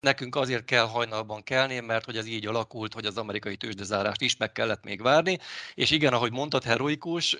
[0.00, 4.36] Nekünk azért kell hajnalban kelni, mert hogy ez így alakult, hogy az amerikai tőzsdezárást is
[4.36, 5.38] meg kellett még várni.
[5.74, 7.36] És igen, ahogy mondtad, heroikus,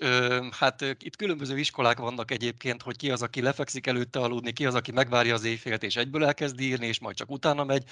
[0.59, 4.75] hát itt különböző iskolák vannak egyébként, hogy ki az, aki lefekszik előtte aludni, ki az,
[4.75, 7.83] aki megvárja az éjfélt és egyből elkezd írni, és majd csak utána megy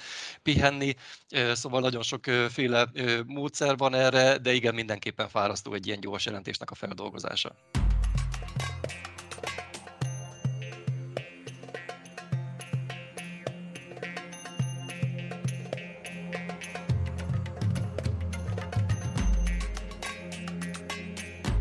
[0.42, 0.94] pihenni.
[1.52, 2.86] Szóval nagyon sokféle
[3.26, 7.54] módszer van erre, de igen, mindenképpen fárasztó egy ilyen gyors jelentésnek a feldolgozása.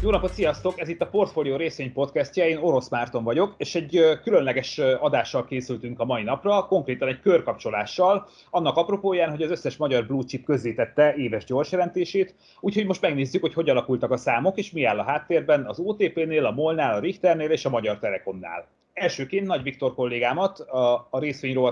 [0.07, 0.79] Jó napot, sziasztok!
[0.79, 5.99] Ez itt a Portfolio részvény podcastja, én Orosz Márton vagyok, és egy különleges adással készültünk
[5.99, 11.16] a mai napra, konkrétan egy körkapcsolással, annak apropóján, hogy az összes magyar blue chip közzétette
[11.16, 15.66] éves jelentését, úgyhogy most megnézzük, hogy hogy alakultak a számok, és mi áll a háttérben
[15.66, 18.67] az OTP-nél, a MOL-nál, a Richternél és a Magyar Telekomnál.
[18.94, 21.19] Elsőként Nagy Viktor kollégámat, a, a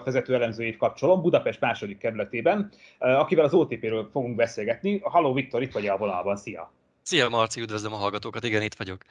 [0.03, 4.99] vezető elemzőjét kapcsolom Budapest második kerületében, akivel az OTP-ről fogunk beszélgetni.
[5.03, 6.71] Halló Viktor, itt vagy a vonalban, szia!
[7.07, 9.01] Szia Marci, üdvözlöm a hallgatókat, igen, itt vagyok.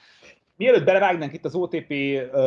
[0.57, 1.91] Mielőtt belevágnánk itt az OTP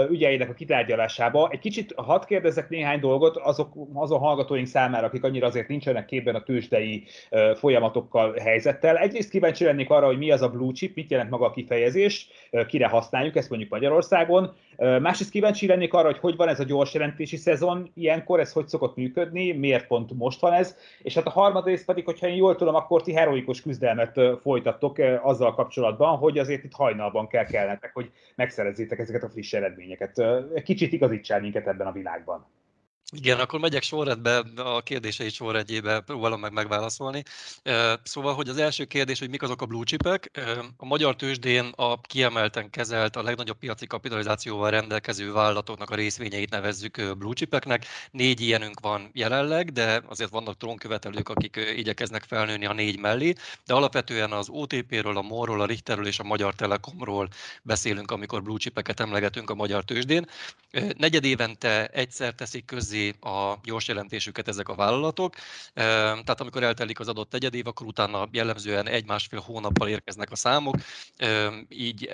[0.09, 5.47] ügyeinek a kitárgyalásába, egy kicsit hadd kérdezzek néhány dolgot azok, azon hallgatóink számára, akik annyira
[5.47, 7.03] azért nincsenek képben a tőzsdei
[7.55, 8.97] folyamatokkal, helyzettel.
[8.97, 12.27] Egyrészt kíváncsi lennék arra, hogy mi az a blue chip, mit jelent maga a kifejezés,
[12.67, 14.55] kire használjuk ezt mondjuk Magyarországon.
[14.77, 18.67] Másrészt kíváncsi lennék arra, hogy hogy van ez a gyors jelentési szezon, ilyenkor ez hogy
[18.67, 22.55] szokott működni, miért pont most van ez, és hát a harmadrészt pedig, hogyha én jól
[22.55, 28.11] tudom, akkor ti heroikus küzdelmet folytattok azzal kapcsolatban, hogy azért itt hajnalban kell kellenetek, hogy
[28.35, 30.21] megszerezzétek ezeket a friss eredményeket.
[30.63, 32.45] Kicsit igazítsál minket ebben a világban.
[33.15, 37.23] Igen, akkor megyek sorrendbe, a kérdései sorrendjébe próbálom meg megválaszolni.
[38.03, 40.31] Szóval, hogy az első kérdés, hogy mik azok a blue chipek.
[40.77, 47.17] A magyar tőzsdén a kiemelten kezelt, a legnagyobb piaci kapitalizációval rendelkező vállalatoknak a részvényeit nevezzük
[47.17, 47.85] blue chipeknek.
[48.11, 53.33] Négy ilyenünk van jelenleg, de azért vannak trónkövetelők, akik igyekeznek felnőni a négy mellé,
[53.65, 57.27] de alapvetően az OTP-ről, a MOL-ról, a Richterről és a Magyar Telekomról
[57.61, 60.29] beszélünk, amikor blue chipeket emlegetünk a magyar tőzsdén.
[60.97, 65.35] Negyed évente egyszer teszik közzé végzi a gyors jelentésüket ezek a vállalatok.
[65.73, 70.75] Tehát amikor eltelik az adott egyed év, akkor utána jellemzően egy-másfél hónappal érkeznek a számok.
[71.69, 72.09] Így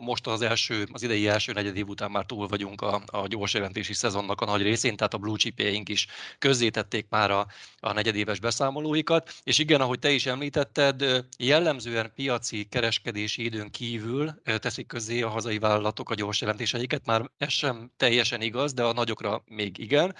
[0.00, 3.54] most az első, az idei első negyed év után már túl vagyunk a, a gyors
[3.54, 6.06] jelentési szezonnak a nagy részén, tehát a blue chipjeink is
[6.38, 7.46] közzétették már a,
[7.80, 9.34] a negyedéves beszámolóikat.
[9.42, 15.58] És igen, ahogy te is említetted, jellemzően piaci kereskedési időn kívül teszik közzé a hazai
[15.58, 17.06] vállalatok a gyors jelentéseiket.
[17.06, 20.14] Már ez sem teljesen igaz, de a nagyokra még igen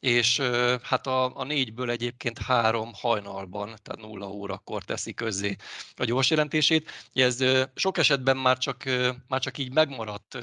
[0.00, 0.40] és
[0.82, 5.56] hát a, a négyből egyébként három hajnalban, tehát nulla órakor teszi közzé
[5.96, 6.90] a gyors jelentését.
[7.12, 8.84] Ez sok esetben már csak,
[9.28, 10.38] már csak így megmaradt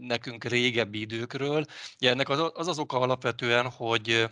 [0.00, 1.64] nekünk régebbi időkről.
[1.98, 4.28] Ennek az az, az oka alapvetően, hogy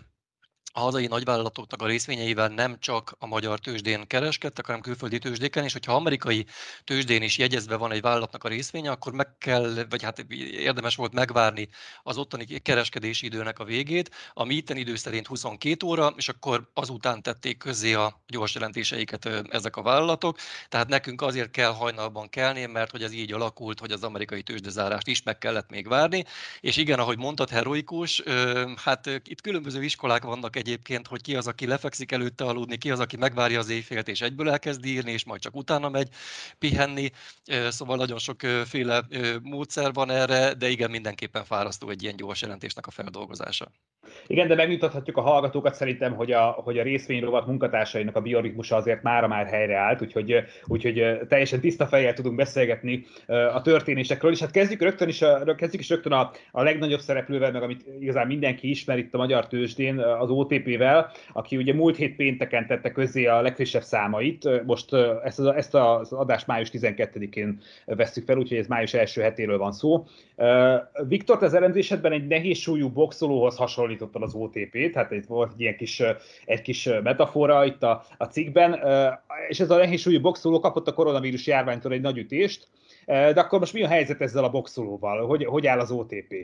[0.76, 5.72] a hazai nagyvállalatoknak a részvényeivel nem csak a magyar tőzsdén kereskedtek, hanem külföldi tőzsdéken, és
[5.72, 6.46] hogyha amerikai
[6.84, 10.18] tőzsdén is jegyezve van egy vállalatnak a részvénye, akkor meg kell, vagy hát
[10.52, 11.68] érdemes volt megvárni
[12.02, 17.22] az ottani kereskedési időnek a végét, ami itten idő szerint 22 óra, és akkor azután
[17.22, 20.38] tették közé a gyors jelentéseiket ezek a vállalatok.
[20.68, 25.06] Tehát nekünk azért kell hajnalban kelni, mert hogy ez így alakult, hogy az amerikai tőzsdezárást
[25.06, 26.24] is meg kellett még várni.
[26.60, 28.22] És igen, ahogy mondtad, heroikus,
[28.84, 33.00] hát itt különböző iskolák vannak egyébként, hogy ki az, aki lefekszik előtte aludni, ki az,
[33.00, 36.08] aki megvárja az éjfélt és egyből elkezd írni, és majd csak utána megy
[36.58, 37.10] pihenni.
[37.68, 39.02] Szóval nagyon sokféle
[39.42, 43.70] módszer van erre, de igen, mindenképpen fárasztó egy ilyen gyors jelentésnek a feldolgozása.
[44.26, 49.02] Igen, de megmutathatjuk a hallgatókat szerintem, hogy a, hogy a részvényrovat munkatársainak a bioritmusa azért
[49.02, 50.34] mára már helyreállt, úgyhogy,
[50.66, 55.82] úgyhogy teljesen tiszta fejjel tudunk beszélgetni a történésekről, és hát kezdjük rögtön is, a, kezdjük
[55.82, 59.98] is rögtön a, a legnagyobb szereplővel, meg amit igazán mindenki ismer itt a magyar tőzsdén,
[59.98, 64.94] az OTP-vel, aki ugye múlt hét pénteken tette közzé a legfrissebb számait, most
[65.24, 69.72] ezt, az, ezt az adást május 12-én veszük fel, úgyhogy ez május első hetéről van
[69.72, 70.04] szó.
[71.08, 75.76] Viktor, az elemzésedben egy nehéz súlyú boxolóhoz hasonlítottad az OTP-t, hát itt volt egy ilyen
[75.76, 76.02] kis,
[76.44, 78.78] egy kis metafora itt a, a cikkben,
[79.48, 82.68] és ez a nehéz súlyú boxoló kapott a koronavírus járványtól egy nagy ütést,
[83.06, 85.26] de akkor most mi a helyzet ezzel a boxolóval?
[85.26, 86.34] Hogy, hogy áll az OTP?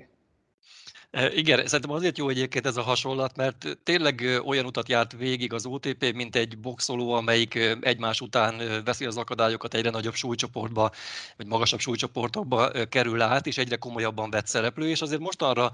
[1.13, 5.67] Igen, szerintem azért jó egyébként ez a hasonlat, mert tényleg olyan utat járt végig az
[5.67, 10.91] OTP, mint egy boxoló, amelyik egymás után veszi az akadályokat egyre nagyobb súlycsoportba,
[11.37, 15.71] vagy magasabb súlycsoportokba kerül át, és egyre komolyabban vett szereplő, és azért most arra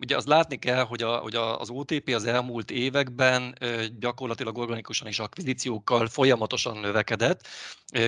[0.00, 3.58] ugye az látni kell, hogy, a, hogy az OTP az elmúlt években
[3.98, 7.46] gyakorlatilag organikusan és akvizíciókkal folyamatosan növekedett.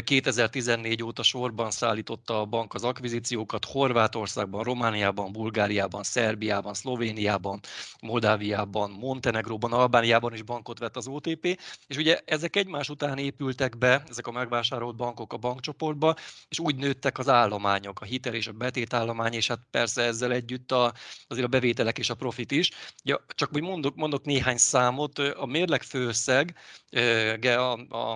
[0.05, 7.61] 2014 óta sorban szállította a bank az akvizíciókat Horvátországban, Romániában, Bulgáriában, Szerbiában, Szerbiában, Szlovéniában,
[8.01, 14.03] Moldáviában, Montenegróban, Albániában is bankot vett az OTP, és ugye ezek egymás után épültek be,
[14.09, 16.15] ezek a megvásárolt bankok a bankcsoportba,
[16.49, 20.73] és úgy nőttek az állományok, a hitel és a betétállomány, és hát persze ezzel együtt
[20.73, 20.95] a,
[21.27, 22.71] azért a bevételek és a profit is.
[23.05, 26.57] Ja, csak hogy mondok, mondok néhány számot, a mérleg főszeg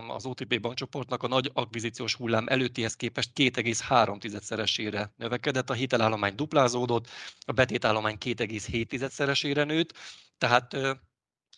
[0.08, 7.08] az OTP bankcsoportnak a nagy akvizíciós hullám előttihez képest 2,3-szeresére növekedett, a hitelállomány duplázódott,
[7.46, 9.94] a betétállomány 2,7-szeresére nőtt,
[10.38, 10.76] tehát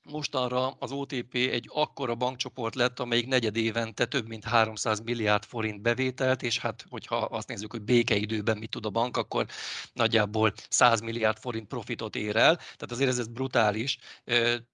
[0.05, 5.83] mostanra az OTP egy akkora bankcsoport lett, amelyik negyed évente több mint 300 milliárd forint
[5.83, 9.47] bevételt, és hát, hogyha azt nézzük, hogy békeidőben mit tud a bank, akkor
[9.93, 12.57] nagyjából 100 milliárd forint profitot ér el.
[12.57, 13.99] Tehát azért ez, ez brutális.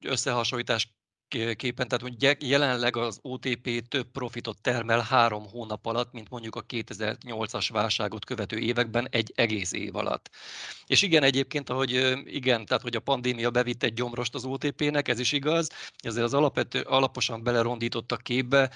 [0.04, 0.97] Összehasonlítás
[1.28, 6.64] képen, tehát hogy jelenleg az OTP több profitot termel három hónap alatt, mint mondjuk a
[6.64, 10.30] 2008-as válságot követő években egy egész év alatt.
[10.86, 11.90] És igen, egyébként, ahogy
[12.25, 16.34] igen, tehát hogy a pandémia bevitt egy gyomrost az OTP-nek, ez is igaz, ezért az
[16.34, 18.70] alapvető, alaposan belerondított a képbe.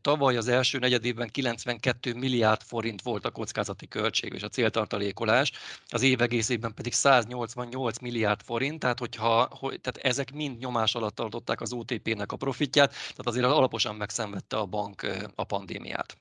[0.00, 5.52] Tavaly az első negyedévben 92 milliárd forint volt a kockázati költség és a céltartalékolás,
[5.88, 11.14] az év egészében pedig 188 milliárd forint, tehát hogyha, hogy, tehát ezek mind nyomás alatt
[11.14, 16.16] tartották az OTP OTP-nek a profitját, tehát azért alaposan megszenvedte a bank a pandémiát.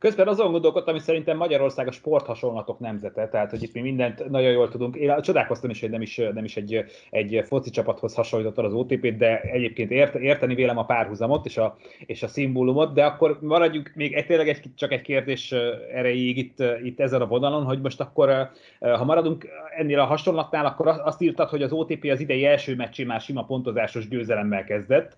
[0.00, 4.50] Közben azon gondolkodtam, hogy szerintem Magyarország a sporthasonlatok nemzete, tehát hogy itt mi mindent nagyon
[4.50, 4.96] jól tudunk.
[4.96, 9.16] Én csodálkoztam is, hogy nem is, nem is egy, egy foci csapathoz hasonlítottad az OTP-t,
[9.16, 11.76] de egyébként ért, érteni vélem a párhuzamot és a,
[12.06, 15.52] és a szimbólumot, de akkor maradjunk még egy, tényleg egy, csak egy kérdés
[15.92, 18.50] erejéig itt, itt ezen a vonalon, hogy most akkor,
[18.80, 23.06] ha maradunk ennél a hasonlatnál, akkor azt írtad, hogy az OTP az idei első meccsén
[23.06, 25.16] már sima pontozásos győzelemmel kezdett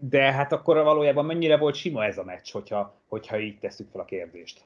[0.00, 4.00] de hát akkor valójában mennyire volt sima ez a meccs, hogyha, hogyha így tesszük fel
[4.00, 4.64] a kérdést?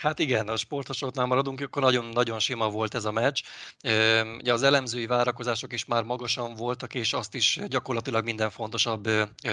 [0.00, 3.42] Hát igen, a sportosoknál maradunk, akkor nagyon-nagyon sima volt ez a meccs.
[4.38, 9.08] Ugye az elemzői várakozások is már magasan voltak, és azt is gyakorlatilag minden fontosabb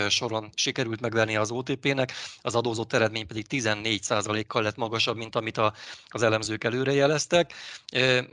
[0.09, 5.73] soron sikerült megverni az OTP-nek, az adózott eredmény pedig 14%-kal lett magasabb, mint amit a,
[6.07, 7.53] az elemzők előrejeleztek.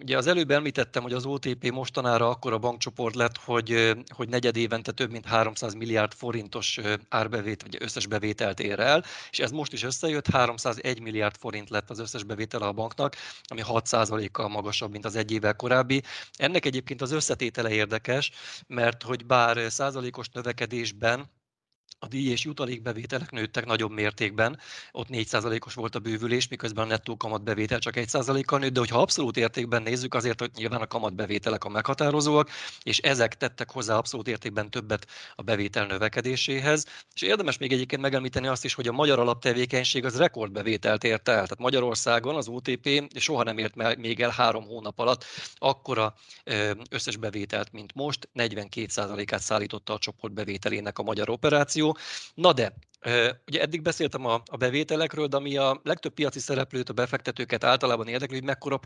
[0.00, 4.92] Ugye az előbb említettem, hogy az OTP mostanára akkora bankcsoport lett, hogy, hogy negyed évente
[4.92, 9.82] több mint 300 milliárd forintos árbevét, vagy összes bevételt ér el, és ez most is
[9.82, 15.16] összejött, 301 milliárd forint lett az összes bevétele a banknak, ami 6%-kal magasabb, mint az
[15.16, 16.02] egy évvel korábbi.
[16.36, 18.30] Ennek egyébként az összetétele érdekes,
[18.66, 21.30] mert hogy bár százalékos növekedésben
[21.98, 24.58] a díj és jutalékbevételek nőttek nagyobb mértékben,
[24.92, 29.36] ott 4%-os volt a bővülés, miközben a nettó kamatbevétel csak 1%-kal nőtt, de hogyha abszolút
[29.36, 32.50] értékben nézzük, azért, hogy nyilván a kamatbevételek a meghatározóak,
[32.82, 36.86] és ezek tettek hozzá abszolút értékben többet a bevétel növekedéséhez.
[37.14, 41.34] És érdemes még egyébként megemlíteni azt is, hogy a magyar alaptevékenység az rekordbevételt ért el.
[41.34, 45.24] Tehát Magyarországon az OTP soha nem ért még el három hónap alatt
[45.54, 46.14] akkora
[46.90, 51.83] összes bevételt, mint most, 42%-át szállította a csoport bevételének a magyar operáció,
[52.36, 52.70] Na de,
[53.46, 58.36] Ugye eddig beszéltem a, bevételekről, de ami a legtöbb piaci szereplőt, a befektetőket általában érdekli,
[58.36, 58.80] hogy mekkora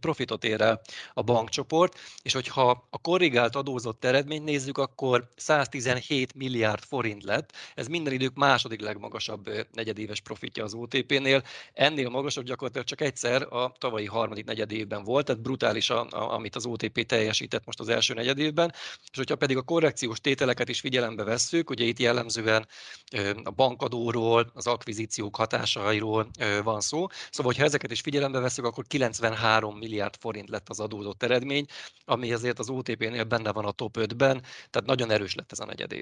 [0.00, 0.80] profitot ér el
[1.14, 7.52] a bankcsoport, és hogyha a korrigált adózott eredményt nézzük, akkor 117 milliárd forint lett.
[7.74, 11.42] Ez minden idők második legmagasabb negyedéves profitja az OTP-nél.
[11.72, 16.56] Ennél magasabb gyakorlatilag csak egyszer a tavalyi harmadik negyedévben volt, tehát brutális, a, a, amit
[16.56, 18.72] az OTP teljesített most az első negyedévben.
[19.10, 22.66] És hogyha pedig a korrekciós tételeket is figyelembe vesszük, ugye itt jellemzően
[23.44, 26.30] a bankadóról, az akvizíciók hatásairól
[26.62, 27.06] van szó.
[27.30, 31.66] Szóval, ha ezeket is figyelembe veszük, akkor 93 milliárd forint lett az adózott eredmény,
[32.04, 35.64] ami azért az OTP-nél benne van a top 5-ben, tehát nagyon erős lett ez a
[35.64, 35.92] negyed.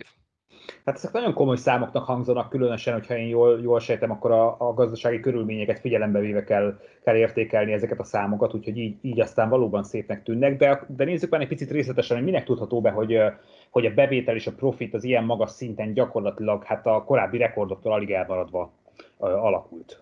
[0.85, 4.75] Hát ezek nagyon komoly számoknak hangzanak, különösen, hogyha én jól, jól sejtem, akkor a, a
[4.75, 9.85] gazdasági körülményeket figyelembe véve kell, kell értékelni ezeket a számokat, úgyhogy így, így aztán valóban
[9.85, 10.57] szépnek tűnnek.
[10.57, 13.19] De, de nézzük már egy picit részletesen, hogy minek tudható be, hogy,
[13.71, 17.93] hogy a bevétel és a profit az ilyen magas szinten gyakorlatilag hát a korábbi rekordoktól
[17.93, 18.73] alig elmaradva
[19.19, 20.01] alakult.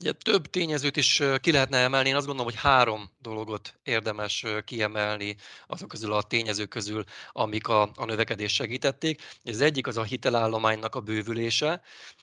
[0.00, 5.36] Ugye több tényezőt is ki lehetne emelni, én azt gondolom, hogy három dologot érdemes kiemelni
[5.66, 9.22] azok közül a tényezők közül, amik a, a növekedést segítették.
[9.44, 11.82] Az egyik az a hitelállománynak a bővülése,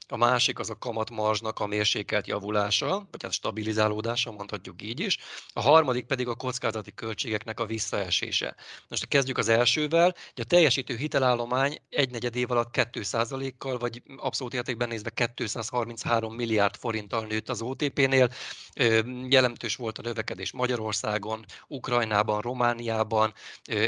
[0.10, 5.18] a másik az a kamatmarzsnak a mérsékelt javulása, vagy hát stabilizálódása, mondhatjuk így is,
[5.54, 8.56] a harmadik pedig a kockázati költségeknek a visszaesése.
[8.88, 14.54] Most kezdjük az elsővel, hogy a teljesítő hitelállomány egy negyed év alatt 2%-kal, vagy abszolút
[14.54, 18.30] értékben nézve 233 milliárd forinttal nőtt nőtt az OTP-nél.
[19.30, 23.34] Jelentős volt a növekedés Magyarországon, Ukrajnában, Romániában.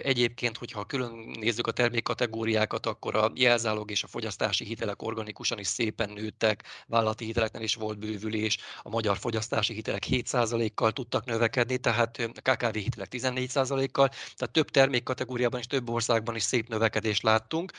[0.03, 5.67] Egyébként, hogyha külön nézzük a termékkategóriákat, akkor a jelzálog és a fogyasztási hitelek organikusan is
[5.67, 12.17] szépen nőttek, vállalati hiteleknél is volt bővülés, a magyar fogyasztási hitelek 7%-kal tudtak növekedni, tehát
[12.17, 17.71] a KKV hitelek 14%-kal, tehát több termékkategóriában és több országban is szép növekedést láttunk.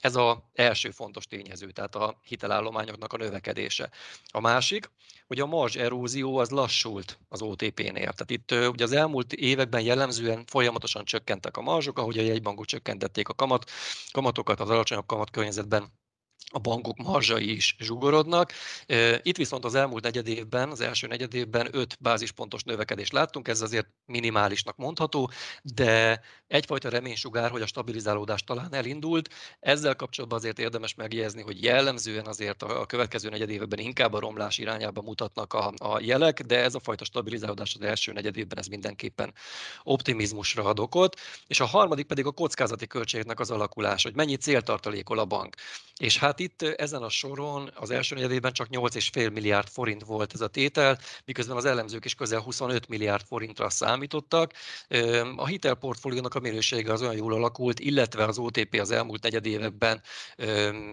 [0.00, 3.90] Ez az első fontos tényező, tehát a hitelállományoknak a növekedése.
[4.30, 4.90] A másik,
[5.28, 7.92] hogy a marzs erózió az lassult az OTP-nél.
[7.92, 13.28] Tehát itt ugye az elmúlt években jellemzően folyamatosan csökkentek a marzsok, ahogy a jegybankok csökkentették
[13.28, 13.70] a kamat,
[14.12, 15.92] kamatokat az alacsonyabb kamatkörnyezetben
[16.50, 18.52] a bankok marzsai is zsugorodnak.
[19.22, 23.60] Itt viszont az elmúlt negyed évben, az első negyed évben 5 bázispontos növekedést láttunk, ez
[23.60, 25.30] azért minimálisnak mondható,
[25.62, 29.28] de egyfajta reménysugár, hogy a stabilizálódás talán elindult.
[29.60, 34.58] Ezzel kapcsolatban azért érdemes megjegyezni, hogy jellemzően azért a következő negyed évben inkább a romlás
[34.58, 38.66] irányába mutatnak a, a jelek, de ez a fajta stabilizálódás az első negyed évben ez
[38.66, 39.34] mindenképpen
[39.82, 41.20] optimizmusra ad okot.
[41.46, 45.56] És a harmadik pedig a kockázati költségnek az alakulás, hogy mennyi céltartalékol a bank.
[45.96, 50.40] És hát itt ezen a soron az első negyedében csak 8,5 milliárd forint volt ez
[50.40, 54.52] a tétel, miközben az elemzők is közel 25 milliárd forintra számítottak.
[55.36, 60.02] A hitelportfóliónak a minősége az olyan jól alakult, illetve az OTP az elmúlt negyed években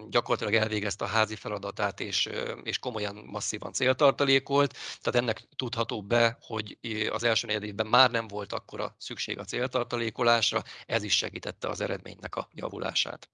[0.08, 2.28] gyakorlatilag elvégezte a házi feladatát, és,
[2.62, 6.78] és komolyan masszívan céltartalékolt, tehát ennek tudható be, hogy
[7.10, 11.80] az első negyed évben már nem volt akkora szükség a céltartalékolásra, ez is segítette az
[11.80, 13.28] eredménynek a javulását.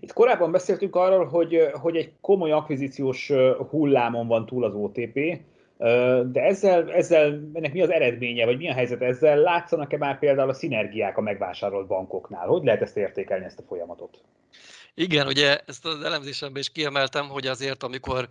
[0.00, 3.32] Itt korábban beszéltünk arról, hogy, hogy egy komoly akvizíciós
[3.70, 5.40] hullámon van túl az OTP,
[6.24, 9.36] de ezzel, ezzel ennek mi az eredménye, vagy mi a helyzet ezzel?
[9.36, 12.46] Látszanak-e már például a szinergiák a megvásárolt bankoknál?
[12.46, 14.20] Hogy lehet ezt értékelni, ezt a folyamatot?
[14.94, 18.28] Igen, ugye ezt az elemzésemben is kiemeltem, hogy azért, amikor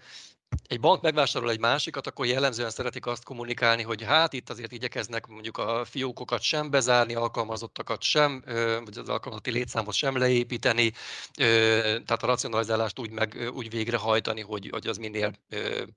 [0.68, 5.28] egy bank megvásárol egy másikat, akkor jellemzően szeretik azt kommunikálni, hogy hát itt azért igyekeznek
[5.28, 8.44] mondjuk a fiókokat sem bezárni, alkalmazottakat sem,
[8.86, 10.92] vagy az alkalmazati létszámot sem leépíteni,
[11.36, 15.34] tehát a racionalizálást úgy, meg, úgy végrehajtani, hogy, hogy az minél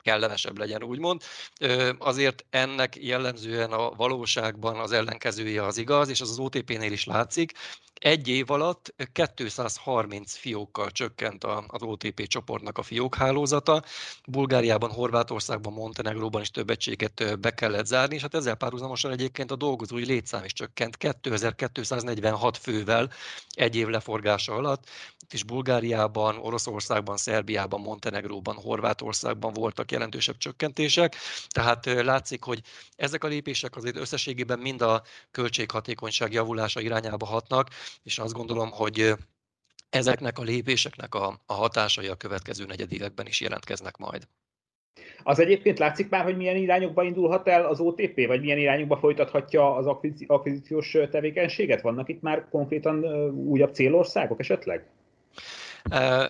[0.03, 1.23] kellemesebb legyen, úgymond.
[1.99, 7.53] Azért ennek jellemzően a valóságban az ellenkezője az igaz, és az az OTP-nél is látszik.
[8.01, 8.95] Egy év alatt
[9.35, 13.83] 230 fiókkal csökkent az OTP csoportnak a fiókhálózata.
[14.27, 19.57] Bulgáriában, Horvátországban, Montenegróban is több egységet be kellett zárni, és hát ezzel párhuzamosan egyébként a
[19.57, 23.11] dolgozói létszám is csökkent 2246 fővel
[23.51, 24.89] egy év leforgása alatt.
[25.23, 31.17] Itt is Bulgáriában, Oroszországban, Szerbiában, Montenegróban, Horvátországban voltak jelentősebb csökkentések.
[31.49, 32.61] Tehát látszik, hogy
[32.97, 37.69] ezek a lépések azért összességében mind a költséghatékonyság javulása irányába hatnak,
[38.03, 39.15] és azt gondolom, hogy
[39.91, 44.29] ezeknek a lépéseknek a, a hatásai a következő negyedévekben is jelentkeznek majd.
[45.23, 49.75] Az egyébként látszik már, hogy milyen irányokba indulhat el az OTP, vagy milyen irányokba folytathatja
[49.75, 49.87] az
[50.27, 51.81] akvizíciós tevékenységet?
[51.81, 54.87] Vannak itt már konkrétan újabb célországok esetleg?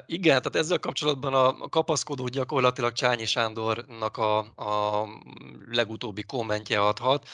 [0.07, 5.09] Igen, tehát ezzel kapcsolatban a kapaszkodó gyakorlatilag Csányi Sándornak a, a
[5.71, 7.29] legutóbbi kommentje adhat,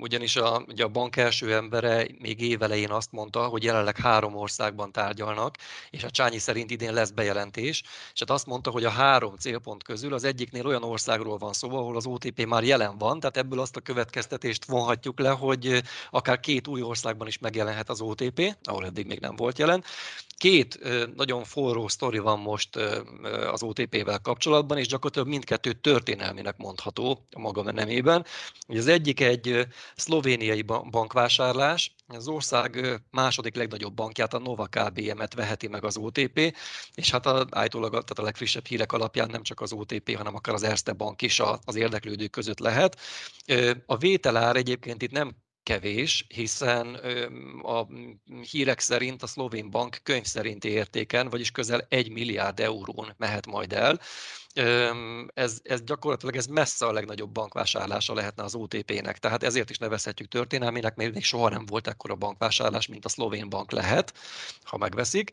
[0.00, 4.92] ugyanis a, ugye a bank első embere még évelején azt mondta, hogy jelenleg három országban
[4.92, 5.56] tárgyalnak,
[5.90, 9.82] és a Csányi szerint idén lesz bejelentés, és hát azt mondta, hogy a három célpont
[9.82, 13.60] közül az egyiknél olyan országról van szó, ahol az OTP már jelen van, tehát ebből
[13.60, 18.84] azt a következtetést vonhatjuk le, hogy akár két új országban is megjelenhet az OTP, ahol
[18.84, 19.84] eddig még nem volt jelen.
[20.36, 20.78] Két
[21.16, 22.76] nagyon forró sztori van most
[23.52, 28.24] az OTP-vel kapcsolatban, és gyakorlatilag mindkettő történelminek mondható a maga nemében.
[28.68, 29.66] Az egyik egy
[29.96, 36.56] szlovéniai bankvásárlás, az ország második legnagyobb bankját, a Nova KBM-et veheti meg az OTP,
[36.94, 40.54] és hát a, állítólag tehát a legfrissebb hírek alapján nem csak az OTP, hanem akár
[40.54, 42.98] az Erste Bank is az érdeklődők között lehet.
[43.86, 46.94] A vételár egyébként itt nem kevés, hiszen
[47.62, 47.86] a
[48.50, 53.72] hírek szerint a szlovén bank könyv szerinti értéken, vagyis közel egy milliárd eurón mehet majd
[53.72, 54.00] el.
[55.34, 60.28] Ez, ez gyakorlatilag ez messze a legnagyobb bankvásárlása lehetne az OTP-nek, tehát ezért is nevezhetjük
[60.28, 64.14] történelmének, mert még soha nem volt ekkora bankvásárlás, mint a szlovén bank lehet,
[64.62, 65.30] ha megveszik.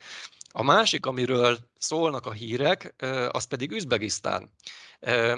[0.53, 2.93] A másik, amiről szólnak a hírek,
[3.31, 4.51] az pedig Üzbegisztán.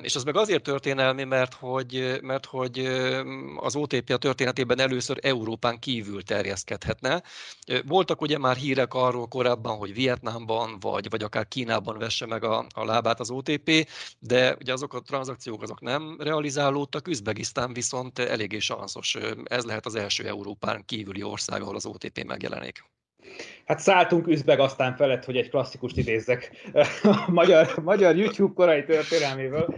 [0.01, 2.77] És az meg azért történelmi, mert hogy, mert hogy
[3.55, 7.24] az OTP a történetében először Európán kívül terjeszkedhetne.
[7.86, 12.65] Voltak ugye már hírek arról korábban, hogy Vietnámban vagy, vagy akár Kínában vesse meg a,
[12.74, 13.89] a lábát az OTP,
[14.20, 19.17] de ugye azok a tranzakciók azok nem realizálódtak, Üzbegisztán viszont eléggé sanszos.
[19.43, 22.84] Ez lehet az első Európán kívüli ország, ahol az OTP megjelenik.
[23.66, 26.52] Hát szálltunk üzbeg aztán felett, hogy egy klasszikust idézzek
[27.04, 29.75] a magyar, magyar YouTube korai történelméből.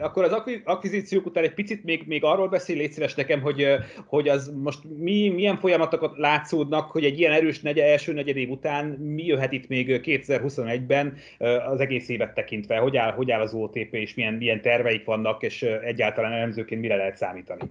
[0.00, 3.66] Akkor az akvizíciók után egy picit még, még arról beszél, légy szíves nekem, hogy,
[4.06, 8.50] hogy az most mi, milyen folyamatokat látszódnak, hogy egy ilyen erős negy, első negyed év
[8.50, 11.16] után mi jöhet itt még 2021-ben
[11.70, 12.76] az egész évet tekintve?
[12.76, 16.96] Hogy áll, hogy áll az OTP, és milyen, milyen terveik vannak, és egyáltalán elemzőként mire
[16.96, 17.62] lehet számítani?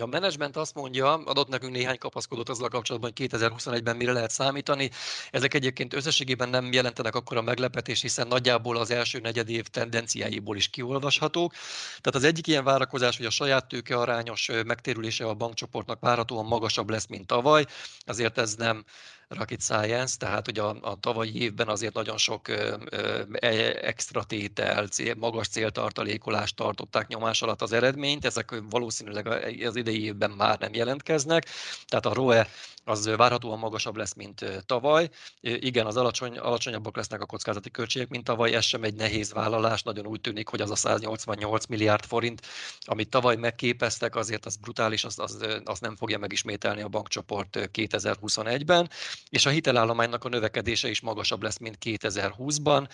[0.00, 4.90] A menedzsment azt mondja, adott nekünk néhány kapaszkodót azzal kapcsolatban, hogy 2021-ben mire lehet számítani.
[5.30, 10.56] Ezek egyébként összességében nem jelentenek akkor a meglepetés, hiszen nagyjából az első negyed év tendenciáiból
[10.56, 11.52] is kiolvashatók.
[12.00, 16.90] Tehát az egyik ilyen várakozás, hogy a saját tőke arányos megtérülése a bankcsoportnak várhatóan magasabb
[16.90, 17.66] lesz, mint tavaly.
[18.06, 18.84] Azért ez nem
[19.30, 23.48] rocket science, tehát hogy a, a tavalyi évben azért nagyon sok ö, ö, e,
[23.82, 29.26] extra tétel, cél, magas céltartalékolást tartották nyomás alatt az eredményt, ezek valószínűleg
[29.66, 31.46] az idei évben már nem jelentkeznek,
[31.86, 32.48] tehát a ROE
[32.84, 35.08] az várhatóan magasabb lesz, mint tavaly.
[35.40, 39.82] Igen, az alacsony, alacsonyabbak lesznek a kockázati költségek, mint tavaly, ez sem egy nehéz vállalás,
[39.82, 42.46] nagyon úgy tűnik, hogy az a 188 milliárd forint,
[42.80, 48.90] amit tavaly megképeztek, azért az brutális, az, az, az nem fogja megismételni a bankcsoport 2021-ben,
[49.28, 52.88] és a hitelállománynak a növekedése is magasabb lesz, mint 2020-ban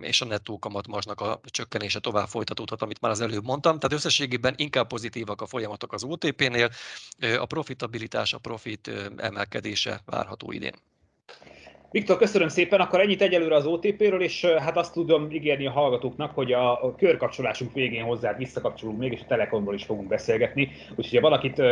[0.00, 3.78] és a nettó kamatmarsnak a csökkenése tovább folytatódhat, amit már az előbb mondtam.
[3.78, 6.70] Tehát összességében inkább pozitívak a folyamatok az OTP-nél,
[7.38, 10.74] a profitabilitás, a profit emelkedése várható idén.
[11.92, 16.34] Viktor, köszönöm szépen, akkor ennyit egyelőre az OTP-ről, és hát azt tudom ígérni a hallgatóknak,
[16.34, 20.70] hogy a, körkapcsolásunk végén hozzá visszakapcsolunk még, és a Telekomról is fogunk beszélgetni.
[20.96, 21.62] Úgyhogy ha valakit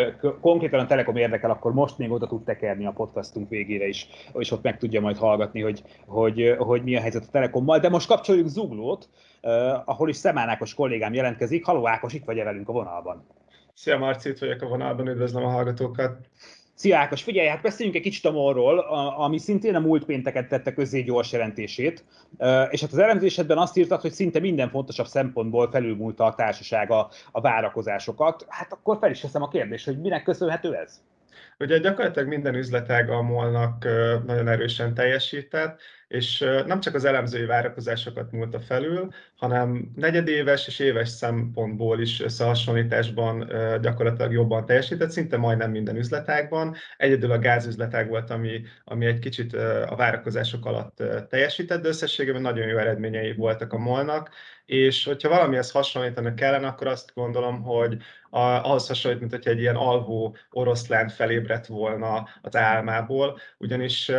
[0.41, 4.07] konkrétan a Telekom érdekel, akkor most még oda tud tekerni a podcastunk végére is,
[4.39, 7.79] és ott meg tudja majd hallgatni, hogy, hogy, hogy mi a helyzet a Telekommal.
[7.79, 9.09] De most kapcsoljuk Zuglót,
[9.85, 11.65] ahol is Szemánákos kollégám jelentkezik.
[11.65, 13.27] Haló Ákos, itt vagy velünk a vonalban?
[13.75, 16.17] Szia Marci, itt vagyok a vonalban, üdvözlöm a hallgatókat.
[16.79, 18.79] Szia Ákos, figyelj, hát beszéljünk egy kicsit a MOL-ról,
[19.17, 22.05] ami szintén a múlt pénteket tette közé gyors jelentését,
[22.71, 27.41] és hát az elemzésedben azt írtad, hogy szinte minden fontosabb szempontból felülmúlta a társasága a
[27.41, 28.47] várakozásokat.
[28.49, 31.01] Hát akkor fel is teszem a kérdést, hogy minek köszönhető ez?
[31.59, 33.85] Ugye gyakorlatilag minden üzletág a molnak
[34.27, 41.09] nagyon erősen teljesített, és nem csak az elemzői várakozásokat múlta felül, hanem negyedéves és éves
[41.09, 43.51] szempontból is összehasonlításban
[43.81, 46.75] gyakorlatilag jobban teljesített, szinte majdnem minden üzletágban.
[46.97, 49.55] Egyedül a gázüzletág volt, ami, ami egy kicsit
[49.87, 54.31] a várakozások alatt teljesített, de összességében nagyon jó eredményei voltak a molnak,
[54.69, 57.97] és hogyha valamihez hasonlítani kellene, akkor azt gondolom, hogy
[58.31, 64.11] a, ahhoz hasonlít, mint hogyha egy ilyen alvó oroszlán felébredt volna az álmából, ugyanis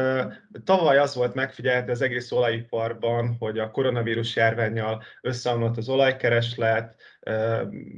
[0.64, 6.96] tavaly az volt megfigyelhető az egész olajiparban, hogy a koronavírus járványjal összeomlott az olajkereslet,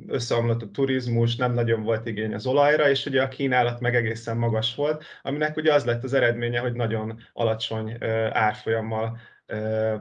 [0.07, 4.37] összeomlott a turizmus, nem nagyon volt igény az olajra, és ugye a kínálat meg egészen
[4.37, 7.97] magas volt, aminek ugye az lett az eredménye, hogy nagyon alacsony
[8.31, 9.17] árfolyammal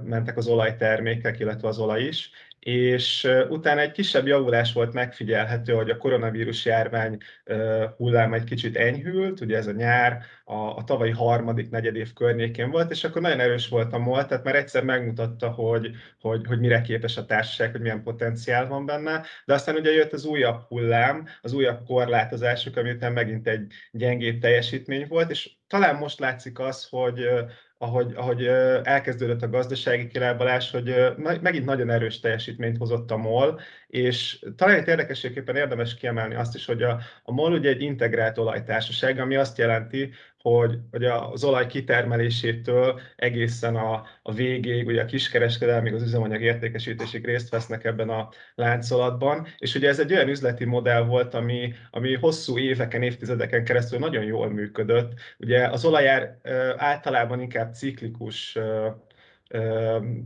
[0.03, 2.31] mentek az olajtermékek, illetve az olaj is,
[2.61, 7.19] és utána egy kisebb javulás volt megfigyelhető, hogy a koronavírus járvány
[7.97, 12.91] hullám egy kicsit enyhült, ugye ez a nyár, a, a tavalyi harmadik negyedév környékén volt,
[12.91, 16.81] és akkor nagyon erős volt a MOL, tehát már egyszer megmutatta, hogy, hogy, hogy mire
[16.81, 21.27] képes a társaság, hogy milyen potenciál van benne, de aztán ugye jött az újabb hullám,
[21.41, 26.89] az újabb korlátozások, ami után megint egy gyengébb teljesítmény volt, és talán most látszik az,
[26.91, 27.29] hogy,
[27.83, 28.47] ahogy, ahogy
[28.83, 33.61] elkezdődött a gazdasági kilábalás, hogy megint nagyon erős teljesítményt hozott a MOL,
[33.91, 38.39] és talán itt érdekességképpen érdemes kiemelni azt is, hogy a, a MOL ugye egy integrált
[38.39, 45.05] olajtársaság, ami azt jelenti, hogy, hogy az olaj kitermelésétől egészen a, a végéig, ugye a
[45.05, 50.65] kiskereskedelmig, az üzemanyag értékesítésig részt vesznek ebben a láncolatban, és ugye ez egy olyan üzleti
[50.65, 55.13] modell volt, ami, ami hosszú éveken, évtizedeken keresztül nagyon jól működött.
[55.39, 56.39] Ugye az olajár
[56.77, 58.59] általában inkább ciklikus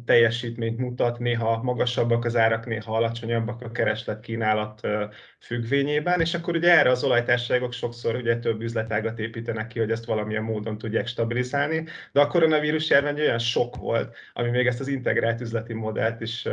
[0.04, 4.80] teljesítményt mutat, néha magasabbak az árak, néha alacsonyabbak a kereslet kínálat
[5.38, 10.04] függvényében, és akkor ugye erre az olajtársaságok sokszor ugye több üzletágat építenek ki, hogy ezt
[10.04, 14.88] valamilyen módon tudják stabilizálni, de a koronavírus járvány olyan sok volt, ami még ezt az
[14.88, 16.48] integrált üzleti modellt is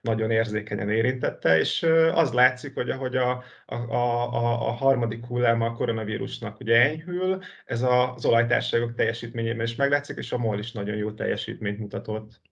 [0.00, 5.72] nagyon érzékenyen érintette, és az látszik, hogy ahogy a, a, a, a harmadik hullám a
[5.72, 11.12] koronavírusnak ugye enyhül, ez az olajtársaságok teljesítményében is meglátszik, és a MOL is nagyon jó
[11.12, 11.78] teljesítményt
[12.20, 12.44] mutatott.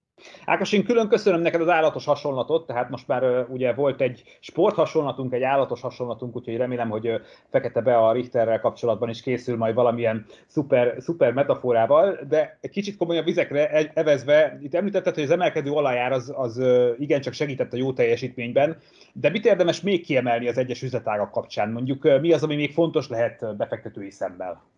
[0.44, 4.74] Ákos, én külön köszönöm neked az állatos hasonlatot, tehát most már ugye volt egy sport
[4.74, 9.74] hasonlatunk, egy állatos hasonlatunk, úgyhogy remélem, hogy Fekete Be a Richterrel kapcsolatban is készül majd
[9.74, 15.30] valamilyen szuper, szuper metaforával, de egy kicsit komolyabb vizekre e-, evezve, itt említetted, hogy az
[15.30, 16.62] emelkedő olajár az, az
[16.98, 18.76] igencsak segített a jó teljesítményben,
[19.12, 21.70] de mit érdemes még kiemelni az egyes üzletágak kapcsán?
[21.70, 24.73] Mondjuk mi az, ami még fontos lehet befektetői szemmel?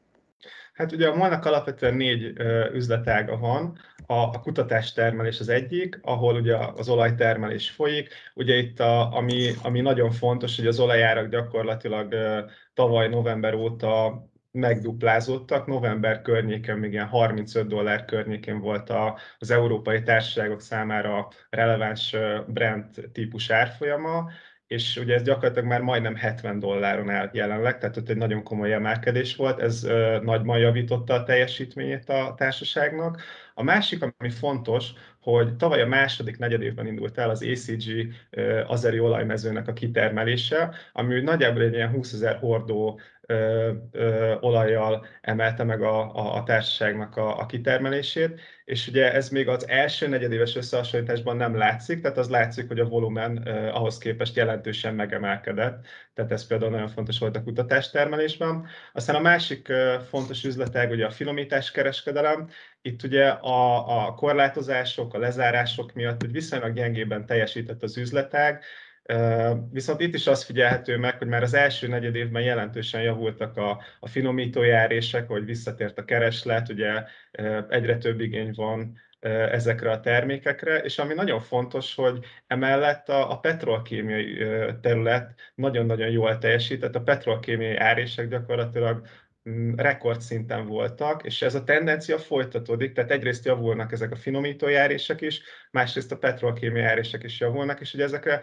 [0.76, 2.32] Hát ugye a molnak alapvetően négy
[2.72, 3.78] üzletága van.
[4.06, 8.08] A, a kutatástermelés az egyik, ahol ugye az olajtermelés folyik.
[8.34, 12.14] Ugye itt, a, ami, ami nagyon fontos, hogy az olajárak gyakorlatilag
[12.74, 15.66] tavaly november óta megduplázódtak.
[15.66, 23.00] November környéken még ilyen 35 dollár környékén volt a, az európai társaságok számára releváns Brent
[23.12, 24.30] típus árfolyama,
[24.66, 28.72] és ugye ez gyakorlatilag már majdnem 70 dolláron áll jelenleg, tehát ott egy nagyon komoly
[28.72, 33.20] emelkedés volt, ez uh, nagyban javította a teljesítményét a társaságnak.
[33.54, 38.14] A másik, ami fontos, hogy tavaly a második negyedévben indult el az ACG
[38.66, 45.64] azeri olajmezőnek a kitermelése, ami nagyjából egy ilyen 20 ezer hordó ö, ö, olajjal emelte
[45.64, 50.56] meg a, a, a társaságnak a, a kitermelését, és ugye ez még az első negyedéves
[50.56, 56.32] összehasonlításban nem látszik, tehát az látszik, hogy a volumen ö, ahhoz képest jelentősen megemelkedett, tehát
[56.32, 58.66] ez például nagyon fontos volt a kutatástermelésben.
[58.92, 62.48] Aztán a másik ö, fontos üzletág ugye a finomítás kereskedelem,
[62.82, 68.62] itt ugye a, a korlátozások, a lezárások miatt egy viszonylag gyengében teljesített az üzletág,
[69.70, 73.82] Viszont itt is az figyelhető meg, hogy már az első negyed évben jelentősen javultak a,
[74.00, 77.02] a finomítójárések, hogy visszatért a kereslet, ugye
[77.68, 78.98] egyre több igény van
[79.50, 84.46] ezekre a termékekre, és ami nagyon fontos, hogy emellett a, a petrolkémiai
[84.80, 89.06] terület nagyon-nagyon jól teljesített, a petrolkémiai árések gyakorlatilag
[89.76, 96.12] rekordszinten voltak, és ez a tendencia folytatódik, tehát egyrészt javulnak ezek a finomítójárések is, másrészt
[96.12, 98.40] a petrolkémia járések is javulnak, és ugye ezekre,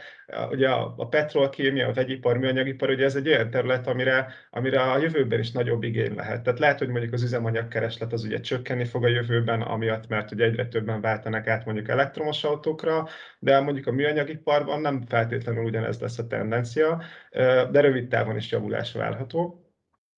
[0.51, 4.97] ugye a, a petrolkémia, a vegyipar, műanyagipar, ugye ez egy olyan terület, amire, amire a
[4.97, 6.43] jövőben is nagyobb igény lehet.
[6.43, 10.45] Tehát lehet, hogy mondjuk az üzemanyagkereslet az ugye csökkenni fog a jövőben, amiatt, mert ugye
[10.45, 13.07] egyre többen váltanak át mondjuk elektromos autókra,
[13.39, 17.01] de mondjuk a műanyagiparban nem feltétlenül ugyanez lesz a tendencia,
[17.71, 19.62] de rövid távon is javulás várható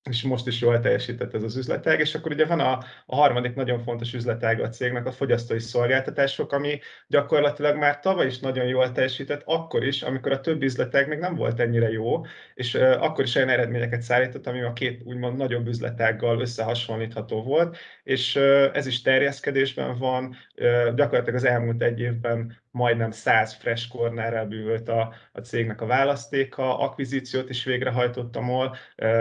[0.09, 3.55] és most is jól teljesített ez az üzletág, és akkor ugye van a, a harmadik
[3.55, 8.91] nagyon fontos üzletág a cégnek, a fogyasztói szolgáltatások, ami gyakorlatilag már tavaly is nagyon jól
[8.91, 13.23] teljesített, akkor is, amikor a több üzletág még nem volt ennyire jó, és uh, akkor
[13.23, 18.87] is olyan eredményeket szállított, ami a két úgymond nagyobb üzletággal összehasonlítható volt, és uh, ez
[18.87, 25.13] is terjeszkedésben van, uh, gyakorlatilag az elmúlt egy évben majdnem 100 fresh cornerrel bűvölt a,
[25.31, 28.75] a cégnek a választéka, akvizíciót is végrehajtott a MOL,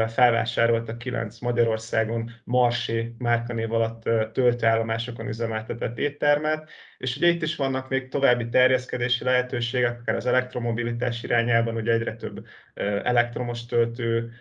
[0.08, 8.08] felvásárolta 9 Magyarországon Marsé márkanév alatt töltőállomásokon üzemeltetett éttermet, és ugye itt is vannak még
[8.08, 12.46] további terjeszkedési lehetőségek, akár az elektromobilitás irányában, ugye egyre több
[13.02, 14.32] elektromos töltő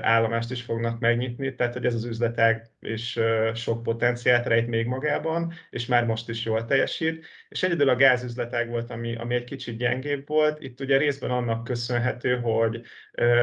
[0.00, 3.20] állomást is fognak megnyitni, tehát hogy ez az üzletág és
[3.54, 7.24] sok potenciált rejt még magában, és már most is jól teljesít.
[7.48, 10.62] És egyedül a gázüzletág volt, ami, ami egy kicsit gyengébb volt.
[10.62, 12.82] Itt ugye részben annak köszönhető, hogy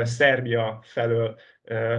[0.03, 1.39] Szerbia felől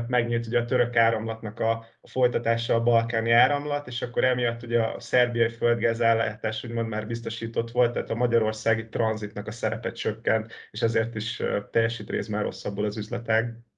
[0.07, 4.83] megnyílt ugye a török áramlatnak a, a folytatása a balkáni áramlat, és akkor emiatt ugye
[4.83, 10.53] a szerbiai földgáz ellátás úgymond már biztosított volt, tehát a magyarországi tranzitnak a szerepe csökkent,
[10.71, 13.70] és ezért is teljesít részben rosszabbul az üzletág.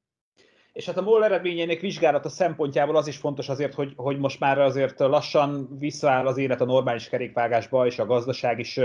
[0.72, 4.58] És hát a MOL eredményének vizsgálata szempontjából az is fontos azért, hogy, hogy most már
[4.58, 8.80] azért lassan visszaáll az élet a normális kerékvágásba, és a gazdaság is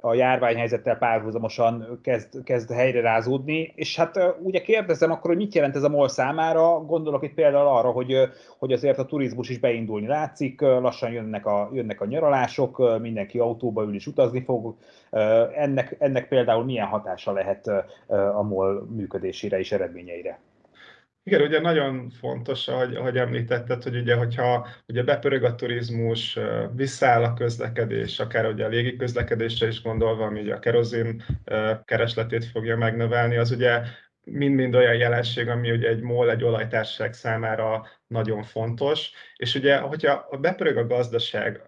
[0.00, 3.72] a járványhelyzettel párhuzamosan kezd, kezd helyre rázódni.
[3.74, 6.80] És hát ugye kérdezem akkor, hogy mit jelent ez a MOL számára?
[6.80, 8.14] Gondolok itt például arra, hogy,
[8.58, 13.82] hogy azért a turizmus is beindulni látszik, lassan jönnek a, jönnek a nyaralások, mindenki autóba
[13.82, 14.74] ül és utazni fog.
[15.54, 17.66] Ennek, ennek például milyen hatása lehet
[18.34, 20.40] a MOL működésére és eredményeire?
[21.24, 26.38] Igen, ugye nagyon fontos, ahogy, ahogy említetted, hogy ugye, hogyha ugye bepörög a turizmus,
[26.74, 31.22] visszaáll a közlekedés, akár ugye a légi közlekedésre is gondolva, ami ugye a kerozin
[31.84, 33.82] keresletét fogja megnövelni, az ugye
[34.24, 40.28] mind-mind olyan jelenség, ami ugye egy MOL, egy olajtársaság számára nagyon fontos, és ugye, hogyha
[40.40, 41.62] bepörög a gazdaság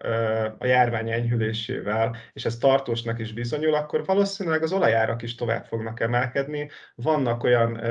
[0.57, 5.99] a járvány enyhülésével, és ez tartósnak is bizonyul, akkor valószínűleg az olajárak is tovább fognak
[5.99, 6.69] emelkedni.
[6.95, 7.81] Vannak olyan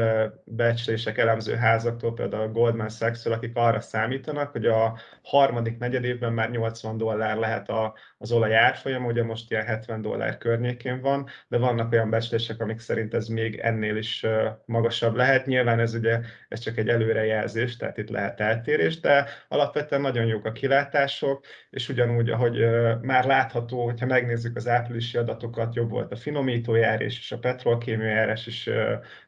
[0.44, 6.50] becslések elemző házaktól, például a Goldman sachs akik arra számítanak, hogy a harmadik negyedévben már
[6.50, 11.58] 80 dollár lehet a, az olaj árfolyam, ugye most ilyen 70 dollár környékén van, de
[11.58, 14.26] vannak olyan becslések, amik szerint ez még ennél is
[14.64, 15.46] magasabb lehet.
[15.46, 20.44] Nyilván ez ugye ez csak egy előrejelzés, tehát itt lehet eltérés, de alapvetően nagyon jók
[20.44, 22.66] a kilátások, és ugyanúgy, ahogy
[23.02, 28.68] már látható, hogyha megnézzük az áprilisi adatokat, jobb volt a finomítójárás és a petrolkémiajárás is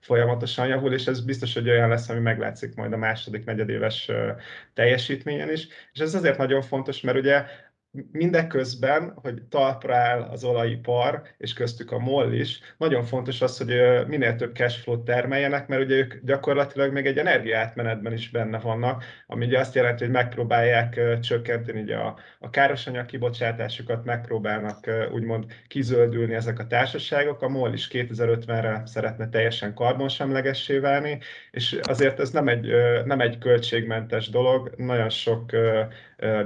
[0.00, 4.11] folyamatosan javul, és ez biztos, hogy olyan lesz, ami meglátszik majd a második negyedéves
[4.74, 5.68] teljesítményen is.
[5.92, 7.44] És ez azért nagyon fontos, mert ugye
[8.12, 13.74] mindeközben, hogy talpra áll az olajipar, és köztük a MOL is, nagyon fontos az, hogy
[14.06, 19.46] minél több cashflow termeljenek, mert ugye ők gyakorlatilag még egy energiátmenetben is benne vannak, ami
[19.46, 26.59] ugye azt jelenti, hogy megpróbálják csökkenteni ugye a, a károsanyag kibocsátásukat, megpróbálnak úgymond kizöldülni ezek
[26.59, 27.42] a társaságok.
[27.42, 31.18] A MOL is 2050-re szeretne teljesen karbonsemlegessé válni,
[31.50, 32.72] és azért ez nem egy,
[33.04, 35.50] nem egy költségmentes dolog, nagyon sok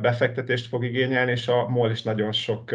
[0.00, 2.74] befektetést fog igényelni, és a MOL is nagyon sok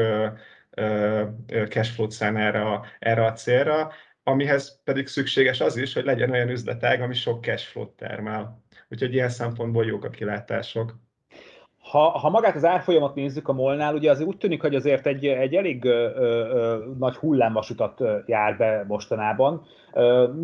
[1.69, 3.91] cashflow-t szán erre a, erre a célra,
[4.23, 8.63] amihez pedig szükséges az is, hogy legyen olyan üzletág, ami sok cashflow-t termel.
[8.89, 10.95] Úgyhogy ilyen szempontból jók a kilátások.
[11.89, 15.25] Ha, ha magát az árfolyamat nézzük a molnál, ugye azért úgy tűnik, hogy azért egy,
[15.25, 19.61] egy elég ö, ö, nagy hullámvasutat jár be mostanában.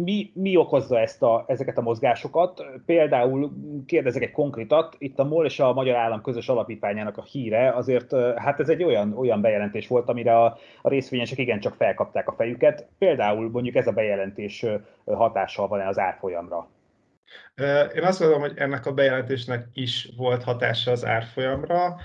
[0.03, 2.65] Mi, mi okozza ezt a, ezeket a mozgásokat?
[2.85, 3.51] Például
[3.85, 8.15] kérdezek egy konkrétat, itt a MOL és a Magyar Állam közös alapítványának a híre, azért
[8.35, 12.87] hát ez egy olyan, olyan bejelentés volt, amire a, a részvényesek igencsak felkapták a fejüket.
[12.97, 14.65] Például mondjuk ez a bejelentés
[15.05, 16.67] hatással van-e az árfolyamra?
[17.95, 21.97] Én azt gondolom, hogy ennek a bejelentésnek is volt hatása az árfolyamra.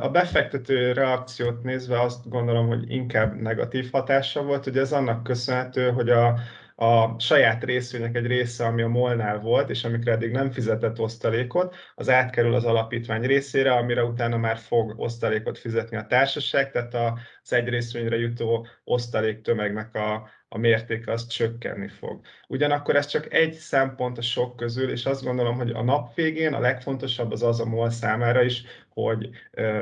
[0.00, 4.66] A befektető reakciót nézve azt gondolom, hogy inkább negatív hatása volt.
[4.66, 6.38] Ugye ez annak köszönhető, hogy a,
[6.76, 11.74] a saját részvények egy része, ami a Molnál volt, és amikre eddig nem fizetett osztalékot,
[11.94, 17.52] az átkerül az alapítvány részére, amire utána már fog osztalékot fizetni a társaság, tehát az
[17.52, 22.20] egy részvényre jutó osztalék tömegnek a, a mértéke az csökkenni fog.
[22.48, 26.54] Ugyanakkor ez csak egy szempont a sok közül, és azt gondolom, hogy a nap végén
[26.54, 29.30] a legfontosabb az az a MOL számára is, hogy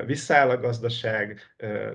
[0.07, 1.41] visszáll a gazdaság,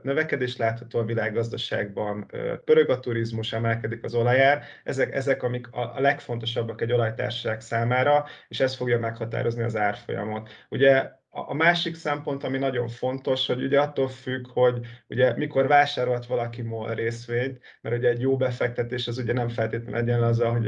[0.01, 2.25] növekedés látható a világgazdaságban,
[2.65, 4.63] pörög a turizmus, emelkedik az olajár.
[4.83, 10.49] Ezek, ezek amik a legfontosabbak egy olajtársaság számára, és ez fogja meghatározni az árfolyamot.
[10.69, 16.25] Ugye a másik szempont, ami nagyon fontos, hogy ugye attól függ, hogy ugye mikor vásárolt
[16.25, 20.67] valaki MOL részvényt, mert ugye egy jó befektetés az ugye nem feltétlenül egyen azzal, hogy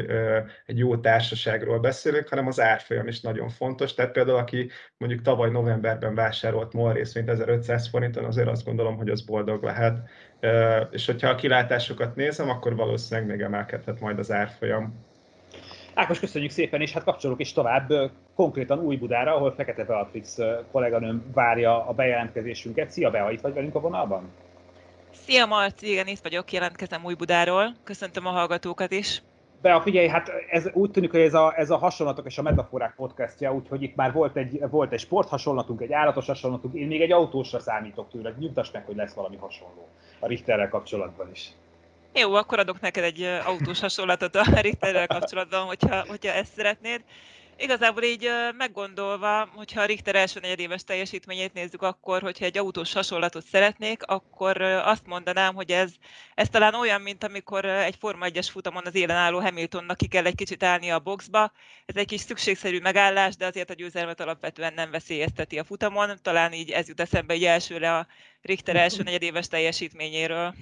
[0.65, 3.93] egy jó társaságról beszélünk, hanem az árfolyam is nagyon fontos.
[3.93, 9.10] Tehát például aki mondjuk tavaly novemberben vásárolt MOL részvényt 1500 forinton, azért azt gondolom, hogy
[9.10, 10.10] az boldog lehet.
[10.39, 15.12] Ö, és hogyha a kilátásokat nézem, akkor valószínűleg még emelkedhet majd az árfolyam.
[15.95, 17.93] Ákos, köszönjük szépen, és hát kapcsolunk is tovább
[18.36, 20.38] konkrétan Új-Budára, ahol Fekete Beatrix
[20.71, 22.91] kolléganőm várja a bejelentkezésünket.
[22.91, 24.29] Szia Bea, itt vagy velünk a vonalban?
[25.12, 27.75] Szia Marci, igen, itt vagyok, jelentkezem Új-Budáról.
[27.84, 29.21] Köszöntöm a hallgatókat is.
[29.62, 32.93] Bea, figyelj, hát ez úgy tűnik, hogy ez a, ez a hasonlatok és a metaforák
[32.95, 37.01] podcastja, úgyhogy itt már volt egy, volt egy sport hasonlatunk, egy állatos hasonlatunk, én még
[37.01, 39.88] egy autósra számítok tőle, nyugtass meg, hogy lesz valami hasonló
[40.19, 41.51] a Richterrel kapcsolatban is.
[42.15, 47.04] Jó, akkor adok neked egy autós hasonlatot a Richterrel kapcsolatban, hogyha, hogyha ezt szeretnéd.
[47.58, 53.45] Igazából így meggondolva, hogyha a Richter első negyedéves teljesítményét nézzük, akkor, hogyha egy autós hasonlatot
[53.45, 55.91] szeretnék, akkor azt mondanám, hogy ez,
[56.36, 60.26] ez talán olyan, mint amikor egy Forma 1-es futamon az élen álló Hamiltonnak ki kell
[60.26, 61.52] egy kicsit állni a boxba.
[61.86, 66.17] Ez egy kis szükségszerű megállás, de azért a győzelmet alapvetően nem veszélyezteti a futamon.
[66.21, 68.08] Talán így ez jut eszembe egy elsőre a
[68.41, 70.54] Richter első negyedéves teljesítményéről.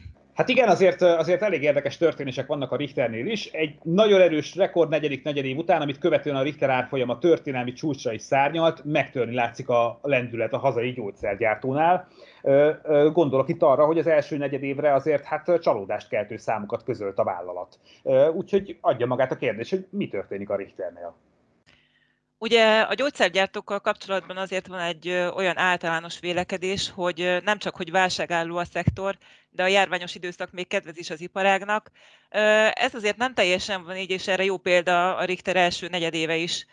[0.42, 3.46] Hát igen, azért, azért elég érdekes történések vannak a Richternél is.
[3.46, 8.12] Egy nagyon erős rekord negyedik negyedév után, amit követően a Richter árfolyam a történelmi csúcsra
[8.12, 12.08] is szárnyalt, megtörni látszik a lendület a hazai gyógyszergyártónál.
[13.14, 17.80] Gondolok itt arra, hogy az első negyedévre azért hát csalódást keltő számokat közölt a vállalat.
[18.34, 21.16] Úgyhogy adja magát a kérdés, hogy mi történik a Richternél.
[22.44, 28.58] Ugye a gyógyszergyártókkal kapcsolatban azért van egy olyan általános vélekedés, hogy nem csak, hogy válságálló
[28.58, 29.18] a szektor,
[29.50, 31.92] de a járványos időszak még kedvez is az iparágnak.
[32.74, 36.66] Ez azért nem teljesen van így, és erre jó példa a Richter első negyedéve is.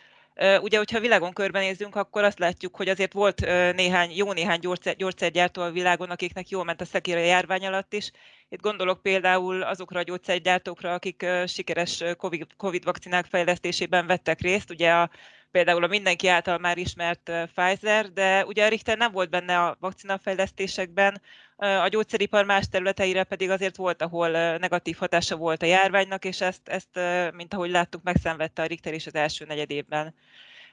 [0.61, 3.39] Ugye, hogyha világon körbenézünk, akkor azt látjuk, hogy azért volt
[3.75, 7.93] néhány, jó néhány gyógyszer, gyógyszergyártó a világon, akiknek jól ment a szekér a járvány alatt
[7.93, 8.11] is.
[8.49, 14.69] Itt gondolok például azokra a gyógyszergyártókra, akik sikeres COVID, COVID vakcinák fejlesztésében vettek részt.
[14.69, 15.09] Ugye a
[15.51, 19.77] például a mindenki által már ismert Pfizer, de ugye a Richter nem volt benne a
[19.79, 21.21] vakcinafejlesztésekben,
[21.55, 26.67] a gyógyszeripar más területeire pedig azért volt, ahol negatív hatása volt a járványnak, és ezt,
[26.67, 26.99] ezt
[27.33, 30.15] mint ahogy láttuk, megszenvedte a Richter is az első negyedében.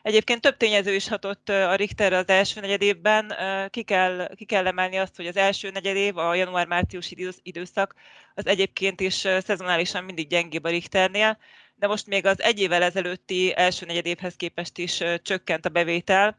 [0.03, 3.35] Egyébként több tényező is hatott a Richter az első negyedévben.
[3.71, 7.13] Ki kell, ki kell emelni azt, hogy az első negyedév, a január-március
[7.43, 7.95] időszak,
[8.35, 11.39] az egyébként is szezonálisan mindig gyengébb a Richternél,
[11.77, 16.39] de most még az egy évvel ezelőtti első negyedévhez képest is csökkent a bevétel.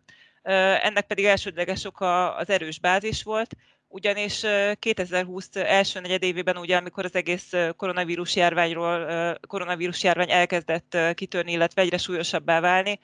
[0.82, 3.56] Ennek pedig elsődleges oka az erős bázis volt.
[3.88, 4.44] Ugyanis
[4.80, 9.08] 2020 első negyedévében, ugye, amikor az egész koronavírus járványról,
[9.48, 13.00] koronavírus járvány elkezdett kitörni, illetve egyre súlyosabbá válni,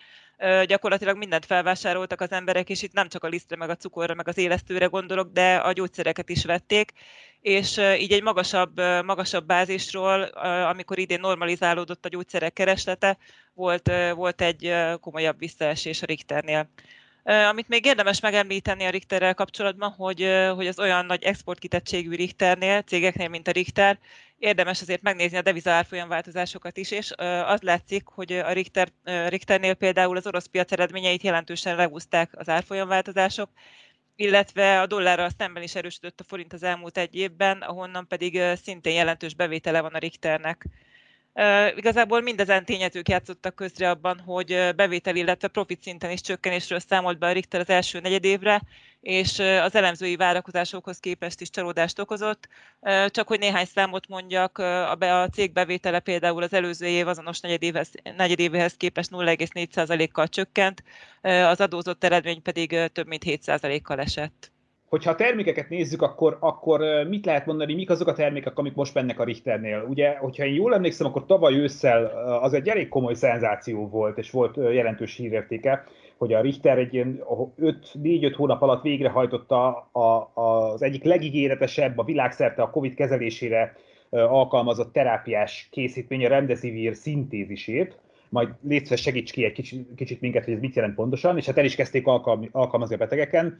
[0.65, 4.27] gyakorlatilag mindent felvásároltak az emberek, és itt nem csak a lisztre, meg a cukorra, meg
[4.27, 6.91] az élesztőre gondolok, de a gyógyszereket is vették,
[7.41, 10.21] és így egy magasabb, magasabb bázisról,
[10.69, 13.17] amikor idén normalizálódott a gyógyszerek kereslete,
[13.53, 16.69] volt, volt egy komolyabb visszaesés a Richternél.
[17.23, 23.27] Amit még érdemes megemlíteni a Richterrel kapcsolatban, hogy, hogy az olyan nagy exportkitettségű Richternél, cégeknél,
[23.27, 23.99] mint a Richter,
[24.37, 27.11] érdemes azért megnézni a deviza árfolyam változásokat is, és
[27.45, 28.91] az látszik, hogy a Richter,
[29.27, 33.49] Richternél például az orosz piac eredményeit jelentősen lehúzták az árfolyamváltozások,
[34.15, 38.93] illetve a dollárral szemben is erősödött a forint az elmúlt egy évben, ahonnan pedig szintén
[38.93, 40.65] jelentős bevétele van a Richternek.
[41.35, 47.19] Uh, igazából mindezen tényezők játszottak közre abban, hogy bevétel, illetve profit szinten is csökkenésről számolt
[47.19, 48.61] be a Richter az első negyedévre,
[49.01, 52.47] és az elemzői várakozásokhoz képest is csalódást okozott.
[53.07, 58.73] Csak hogy néhány számot mondjak, a, cég bevétele például az előző év azonos negyedévhez, negyedévéhez
[58.73, 60.83] képest 0,4%-kal csökkent,
[61.21, 64.52] az adózott eredmény pedig több mint 7%-kal esett
[64.93, 68.93] hogyha a termékeket nézzük, akkor, akkor mit lehet mondani, mik azok a termékek, amik most
[68.93, 69.85] mennek a Richternél?
[69.89, 72.05] Ugye, hogyha én jól emlékszem, akkor tavaly ősszel
[72.41, 75.83] az egy elég komoly szenzáció volt, és volt jelentős hírértéke,
[76.17, 77.23] hogy a Richter egy ilyen
[78.03, 83.75] 4-5 hónap alatt végrehajtotta a, az egyik legígéretesebb a világszerte a COVID kezelésére
[84.09, 87.97] alkalmazott terápiás készítmény, a Remdesivir szintézisét,
[88.33, 91.57] majd létszve segíts ki egy kicsit, kicsit minket, hogy ez mit jelent pontosan, és hát
[91.57, 92.07] el is kezdték
[92.51, 93.57] alkalmazni a betegeken.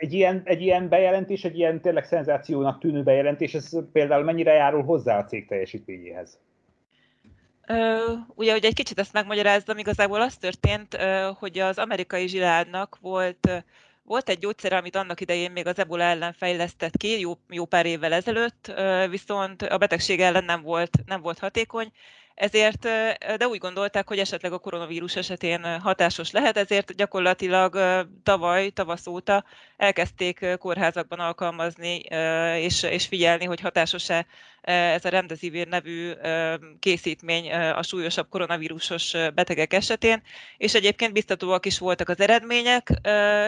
[0.00, 4.82] Egy ilyen, egy ilyen bejelentés, egy ilyen tényleg szenzációnak tűnő bejelentés, ez például mennyire járul
[4.82, 6.38] hozzá a cég teljesítményéhez?
[7.68, 10.96] Uh, ugye, hogy egy kicsit ezt megmagyarázzam, igazából az történt,
[11.38, 13.64] hogy az amerikai zsiládnak volt
[14.06, 17.86] volt egy gyógyszer, amit annak idején még az ebola ellen fejlesztett ki, jó, jó pár
[17.86, 18.72] évvel ezelőtt,
[19.10, 21.92] viszont a betegség ellen nem volt, nem volt hatékony,
[22.34, 22.82] ezért,
[23.36, 27.78] de úgy gondolták, hogy esetleg a koronavírus esetén hatásos lehet, ezért gyakorlatilag
[28.22, 29.44] tavaly, tavasz óta
[29.76, 31.96] elkezdték kórházakban alkalmazni
[32.56, 34.26] és, és figyelni, hogy hatásos-e
[34.64, 36.12] ez a Remdesivir nevű
[36.80, 40.22] készítmény a súlyosabb koronavírusos betegek esetén,
[40.56, 42.88] és egyébként biztatóak is voltak az eredmények,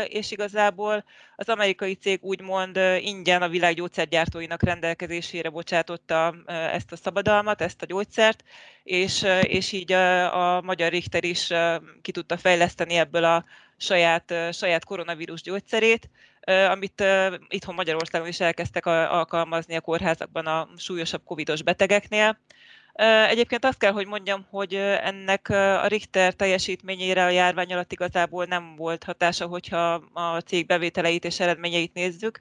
[0.09, 1.05] és igazából
[1.37, 6.35] az amerikai cég úgymond ingyen a világ gyógyszergyártóinak rendelkezésére bocsátotta
[6.73, 8.45] ezt a szabadalmat, ezt a gyógyszert,
[8.83, 11.53] és, és így a, a magyar Richter is
[12.03, 13.45] ki tudta fejleszteni ebből a
[13.77, 16.09] saját, saját koronavírus gyógyszerét,
[16.47, 17.05] amit
[17.49, 22.39] itthon Magyarországon is elkezdtek alkalmazni a kórházakban a súlyosabb covidos betegeknél.
[23.29, 28.77] Egyébként azt kell, hogy mondjam, hogy ennek a Richter teljesítményére a járvány alatt igazából nem
[28.77, 32.41] volt hatása, hogyha a cég bevételeit és eredményeit nézzük,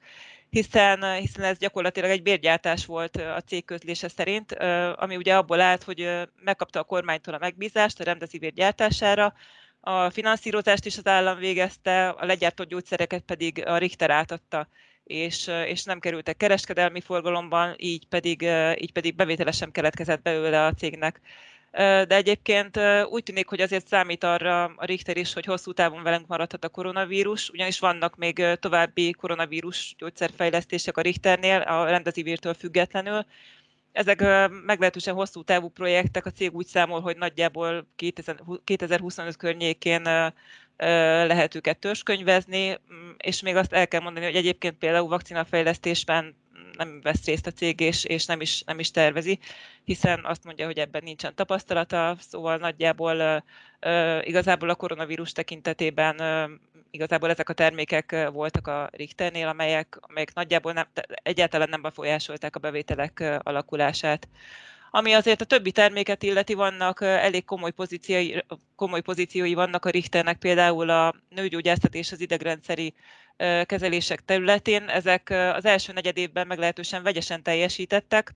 [0.50, 4.52] hiszen, hiszen ez gyakorlatilag egy bérgyártás volt a cég közlése szerint,
[4.96, 6.10] ami ugye abból állt, hogy
[6.44, 9.34] megkapta a kormánytól a megbízást a remdesivir gyártására,
[9.88, 14.68] a finanszírozást is az állam végezte, a legyártott gyógyszereket pedig a Richter átadta,
[15.04, 18.42] és, és nem kerültek kereskedelmi forgalomban, így pedig,
[18.78, 21.20] így pedig bevétele sem keletkezett belőle a cégnek.
[21.70, 26.26] De egyébként úgy tűnik, hogy azért számít arra a Richter is, hogy hosszú távon velünk
[26.26, 33.26] maradhat a koronavírus, ugyanis vannak még további koronavírus gyógyszerfejlesztések a Richternél, a rendezívírtől függetlenül,
[33.96, 34.20] ezek
[34.66, 37.86] meglehetősen hosszú távú projektek, a cég úgy számol, hogy nagyjából
[38.64, 40.02] 2025 környékén
[41.26, 46.36] lehet őket törzskönyvezni, mm, és még azt el kell mondani, hogy egyébként például vakcinafejlesztésben
[46.76, 49.38] nem vesz részt a cég, és, és nem, is, nem is tervezi,
[49.84, 53.44] hiszen azt mondja, hogy ebben nincsen tapasztalata, szóval nagyjából
[54.22, 56.16] igazából a koronavírus tekintetében
[56.96, 60.86] igazából ezek a termékek voltak a Richternél, amelyek, amelyek nagyjából nem,
[61.22, 64.28] egyáltalán nem befolyásolták a bevételek alakulását.
[64.90, 68.34] Ami azért a többi terméket illeti, vannak elég komoly pozíciói,
[68.76, 72.94] komoly pozíciói vannak a Richternek, például a nőgyógyászat és az idegrendszeri
[73.64, 74.88] kezelések területén.
[74.88, 78.34] Ezek az első negyed évben meglehetősen vegyesen teljesítettek.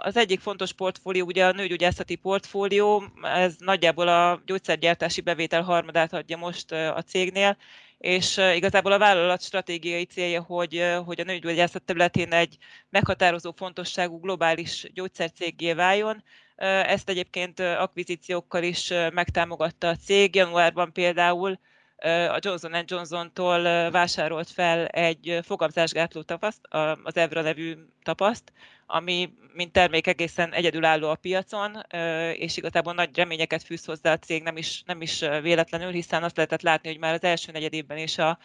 [0.00, 6.36] Az egyik fontos portfólió ugye a nőgyógyászati portfólió, ez nagyjából a gyógyszergyártási bevétel harmadát adja
[6.36, 7.56] most a cégnél,
[7.98, 12.56] és igazából a vállalat stratégiai célja, hogy, hogy a nőgyógyászat területén egy
[12.90, 16.22] meghatározó fontosságú globális gyógyszercégé váljon.
[16.56, 20.34] Ezt egyébként akvizíciókkal is megtámogatta a cég.
[20.34, 21.58] Januárban például
[22.06, 26.60] a Johnson Johnson-tól vásárolt fel egy fogamzásgátló tapaszt,
[27.02, 28.52] az Evra nevű tapaszt,
[28.86, 31.84] ami mint termék egészen egyedülálló a piacon,
[32.32, 36.36] és igazából nagy reményeket fűz hozzá a cég, nem is, nem is véletlenül, hiszen azt
[36.36, 38.38] lehetett látni, hogy már az első negyedében is a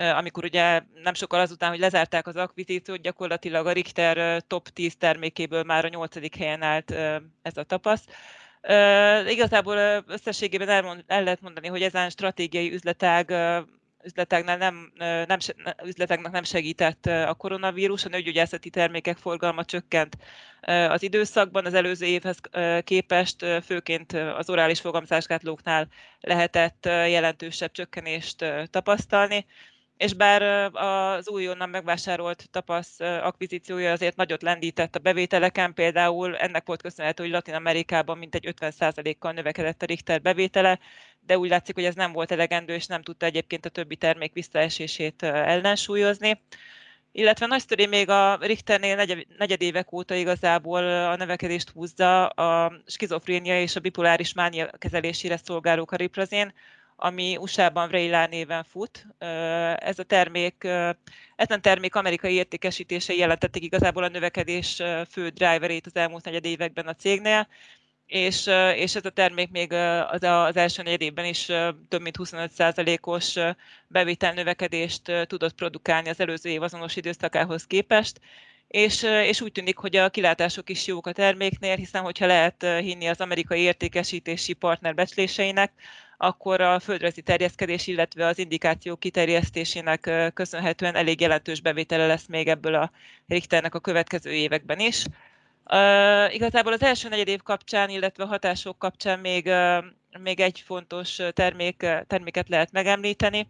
[0.00, 5.62] amikor ugye nem sokkal azután, hogy lezárták az akvizíciót, gyakorlatilag a Richter top 10 termékéből
[5.62, 6.90] már a nyolcadik helyen állt
[7.42, 8.04] ez a tapasz.
[8.62, 13.32] Uh, igazából összességében el, el lehet mondani, hogy ezen stratégiai üzletág
[14.04, 14.92] üzleteknek nem,
[15.26, 15.38] nem,
[15.84, 20.16] üzleteknek nem segített a koronavírus, a nőgyógyászati termékek forgalma csökkent
[20.88, 22.38] az időszakban, az előző évhez
[22.84, 25.88] képest főként az orális fogamzásgátlóknál
[26.20, 29.46] lehetett jelentősebb csökkenést tapasztalni
[30.00, 30.42] és bár
[30.74, 37.32] az újonnan megvásárolt tapasz akvizíciója azért nagyot lendített a bevételeken, például ennek volt köszönhető, hogy
[37.32, 40.78] Latin Amerikában mintegy 50%-kal növekedett a Richter bevétele,
[41.20, 44.32] de úgy látszik, hogy ez nem volt elegendő, és nem tudta egyébként a többi termék
[44.32, 46.40] visszaesését ellensúlyozni.
[47.12, 53.76] Illetve nagy sztori még a Richternél negyedévek óta igazából a növekedést húzza a skizofrénia és
[53.76, 56.52] a bipoláris mánia kezelésére szolgáló kariprazén,
[57.02, 59.06] ami USA-ban Vraylar néven fut.
[59.78, 60.68] Ez a termék,
[61.36, 66.94] ezen termék amerikai értékesítései jelentették igazából a növekedés fő driverét az elmúlt negyed években a
[66.94, 67.48] cégnél,
[68.06, 69.72] és, és ez a termék még
[70.10, 71.44] az, az első negyed évben is
[71.88, 73.38] több mint 25%-os
[73.86, 78.20] bevételnövekedést tudott produkálni az előző év azonos időszakához képest,
[78.68, 83.06] és, és úgy tűnik, hogy a kilátások is jók a terméknél, hiszen hogyha lehet hinni
[83.08, 85.72] az amerikai értékesítési partner becsléseinek,
[86.22, 92.74] akkor a földrajzi terjeszkedés, illetve az indikáció kiterjesztésének köszönhetően elég jelentős bevétele lesz még ebből
[92.74, 92.90] a
[93.26, 95.04] Richternek a következő években is.
[95.72, 99.84] Uh, igazából az első negyed év kapcsán, illetve a hatások kapcsán még, uh,
[100.22, 103.48] még egy fontos termék, terméket lehet megemlíteni.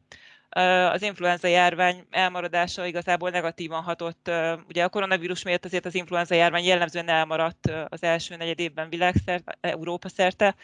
[0.56, 4.28] Uh, az influenza járvány elmaradása igazából negatívan hatott.
[4.28, 8.88] Uh, ugye a koronavírus miatt azért az influenza járvány jellemzően elmaradt az első negyed évben
[8.88, 10.54] világszerte, Európa szerte,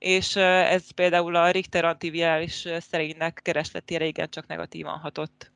[0.00, 5.50] és ez például a Richter antivirális szerénynek keresletére igencsak negatívan hatott.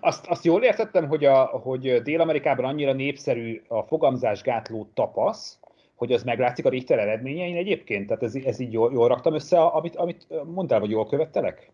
[0.00, 5.58] Azt, azt jól értettem, hogy, a, hogy Dél-Amerikában annyira népszerű a fogamzásgátló tapasz,
[5.94, 8.06] hogy az meglátszik a Richter eredményein egyébként?
[8.06, 11.70] Tehát ez, ez így jól, jól raktam össze, amit, amit mondtál, vagy jól követtelek?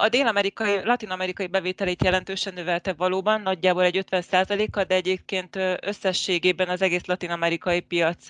[0.00, 7.06] A dél-amerikai, latin-amerikai bevételét jelentősen növelte valóban, nagyjából egy 50%-kal, de egyébként összességében az egész
[7.06, 8.26] latin-amerikai piac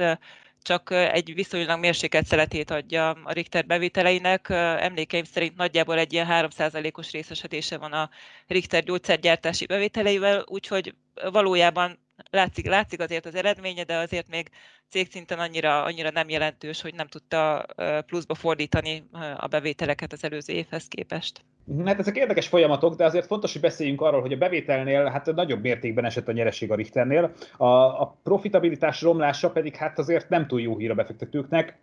[0.63, 4.49] csak egy viszonylag mérsékelt szeletét adja a Richter bevételeinek.
[4.79, 8.11] Emlékeim szerint nagyjából egy ilyen 3%-os részesedése van a
[8.47, 10.95] Richter gyógyszergyártási bevételeivel, úgyhogy
[11.31, 11.99] valójában
[12.31, 14.49] látszik, látszik azért az eredménye, de azért még
[14.89, 17.67] cégszinten annyira, annyira nem jelentős, hogy nem tudta
[18.07, 19.05] pluszba fordítani
[19.37, 21.45] a bevételeket az előző évhez képest.
[21.85, 25.63] Hát ezek érdekes folyamatok, de azért fontos, hogy beszéljünk arról, hogy a bevételnél hát nagyobb
[25.63, 30.61] mértékben esett a nyereség a Richternél, a, a profitabilitás romlása pedig hát azért nem túl
[30.61, 31.79] jó hír a befektetőknek.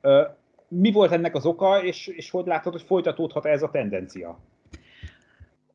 [0.68, 4.40] Mi volt ennek az oka, és, és hogy látod, hogy folytatódhat ez a tendencia?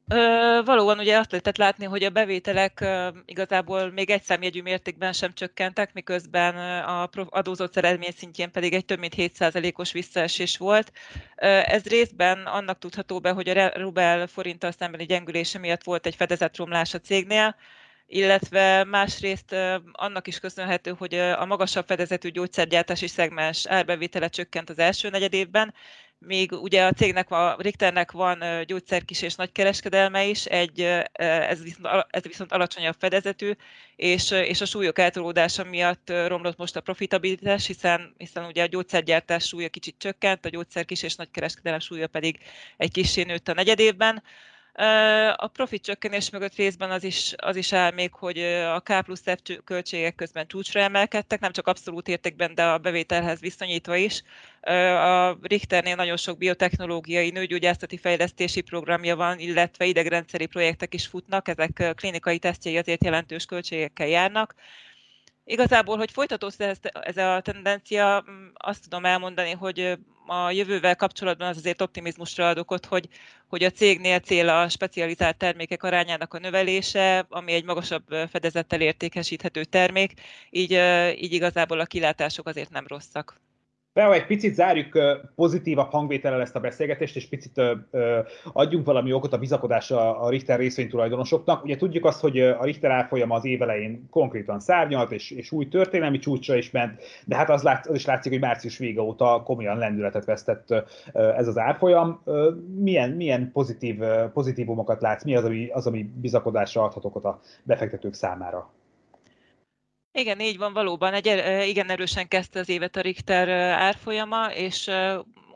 [0.08, 5.12] Ö, valóban ugye azt lehetett látni, hogy a bevételek ö, igazából még egy számjegyű mértékben
[5.12, 10.92] sem csökkentek, miközben a adózott eredmény szintjén pedig egy több mint 7%-os visszaesés volt.
[11.36, 16.14] Ö, ez részben annak tudható be, hogy a rubel forinttal szembeni gyengülése miatt volt egy
[16.14, 17.56] fedezetromlás a cégnél,
[18.06, 19.54] illetve másrészt
[19.92, 25.74] annak is köszönhető, hogy a magasabb fedezetű gyógyszergyártási szegmens árbevétele csökkent az első negyed évben,
[26.26, 30.80] még ugye a cégnek, a Richternek van gyógyszerkis és nagykereskedelme is, egy,
[31.12, 33.52] ez, viszont, ez viszont alacsonyabb fedezetű,
[33.96, 39.46] és, és a súlyok eltolódása miatt romlott most a profitabilitás, hiszen, hiszen ugye a gyógyszergyártás
[39.46, 42.38] súlya kicsit csökkent, a gyógyszerkis és nagykereskedelem súlya pedig
[42.76, 44.22] egy kicsi nőtt a negyedévben.
[45.36, 49.22] A profit csökkenés mögött részben az is, az is áll még, hogy a K plusz
[49.22, 54.22] F költségek közben csúcsra emelkedtek, nem csak abszolút értékben, de a bevételhez viszonyítva is.
[54.60, 61.92] A Richternél nagyon sok biotechnológiai, nőgyógyászati fejlesztési programja van, illetve idegrendszeri projektek is futnak, ezek
[61.94, 64.54] klinikai tesztjei azért jelentős költségekkel járnak.
[65.44, 66.60] Igazából, hogy folytatódsz
[67.00, 72.86] ez a tendencia, azt tudom elmondani, hogy a jövővel kapcsolatban az azért optimizmusra ad okot,
[72.86, 73.08] hogy,
[73.48, 79.64] hogy a cégnél cél a specializált termékek arányának a növelése, ami egy magasabb fedezettel értékesíthető
[79.64, 80.12] termék,
[80.50, 80.70] így,
[81.22, 83.40] így igazából a kilátások azért nem rosszak.
[83.94, 84.98] Beo, egy picit zárjuk
[85.34, 87.62] pozitívabb hangvétellel ezt a beszélgetést, és picit
[88.52, 91.64] adjunk valami okot a bizakodásra a Richter részvénytulajdonosoknak.
[91.64, 96.18] Ugye tudjuk azt, hogy a Richter árfolyama az évelején konkrétan szárnyalt, és, és új történelmi
[96.18, 99.78] csúcsra is ment, de hát az, lát, az is látszik, hogy március vége óta komolyan
[99.78, 100.70] lendületet vesztett
[101.12, 102.22] ez az árfolyam.
[102.78, 103.98] Milyen, milyen pozitív,
[104.32, 105.24] pozitívumokat látsz?
[105.24, 108.70] Mi az, ami, az, ami bizakodásra adhat okot a befektetők számára?
[110.16, 111.14] Igen, így van valóban.
[111.14, 111.26] Egy,
[111.68, 114.90] igen erősen kezdte az évet a Richter árfolyama, és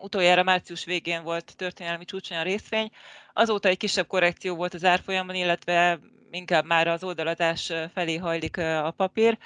[0.01, 2.91] utoljára március végén volt történelmi csúcsony a részvény.
[3.33, 5.99] Azóta egy kisebb korrekció volt az árfolyamon, illetve
[6.31, 9.39] inkább már az oldalazás felé hajlik a papír.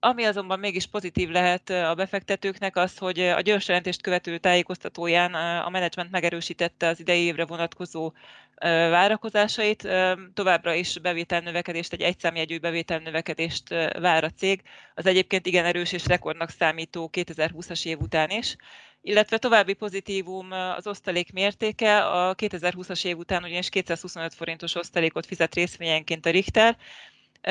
[0.00, 5.68] Ami azonban mégis pozitív lehet a befektetőknek az, hogy a gyors jelentést követő tájékoztatóján a
[5.68, 8.12] menedzsment megerősítette az idei évre vonatkozó
[8.90, 9.88] várakozásait.
[10.34, 13.68] Továbbra is bevételnövekedést, egy egyszámjegyű bevételnövekedést
[13.98, 14.62] vár a cég.
[14.94, 18.56] Az egyébként igen erős és rekordnak számító 2020-as év után is
[19.06, 22.06] illetve további pozitívum az osztalék mértéke.
[22.06, 26.76] A 2020-as év után ugyanis 225 forintos osztalékot fizet részvényenként a Richter,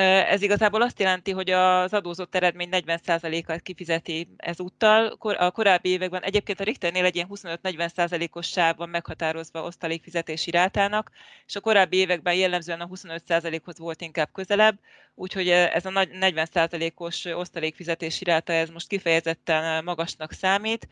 [0.02, 5.18] ez igazából azt jelenti, hogy az adózott eredmény 40%-át kifizeti ezúttal.
[5.20, 11.12] A korábbi években egyébként a Richternél egy ilyen 25-40%-os sáv van meghatározva osztalékfizetési rátának,
[11.48, 14.80] és a korábbi években jellemzően a 25%-hoz volt inkább közelebb,
[15.14, 20.88] úgyhogy ez a 40%-os osztalékfizetési ráta ez most kifejezetten magasnak számít.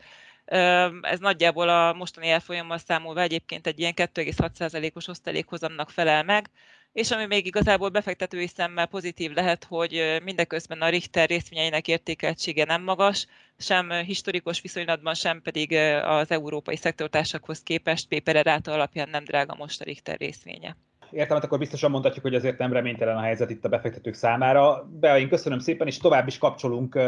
[1.00, 6.50] Ez nagyjából a mostani elfolyammal számolva egyébként egy ilyen 2,6%-os osztalékhozamnak felel meg,
[6.94, 12.82] és ami még igazából befektetői szemmel pozitív lehet, hogy mindeközben a Richter részvényeinek értékeltsége nem
[12.82, 13.26] magas,
[13.58, 15.72] sem historikus viszonylatban, sem pedig
[16.02, 20.76] az európai szektortársakhoz képest ráta alapján nem drága most a Richter részvénye
[21.14, 24.88] értelmet, akkor biztosan mondhatjuk, hogy azért nem reménytelen a helyzet itt a befektetők számára.
[25.00, 26.98] Beain köszönöm szépen, és tovább is kapcsolunk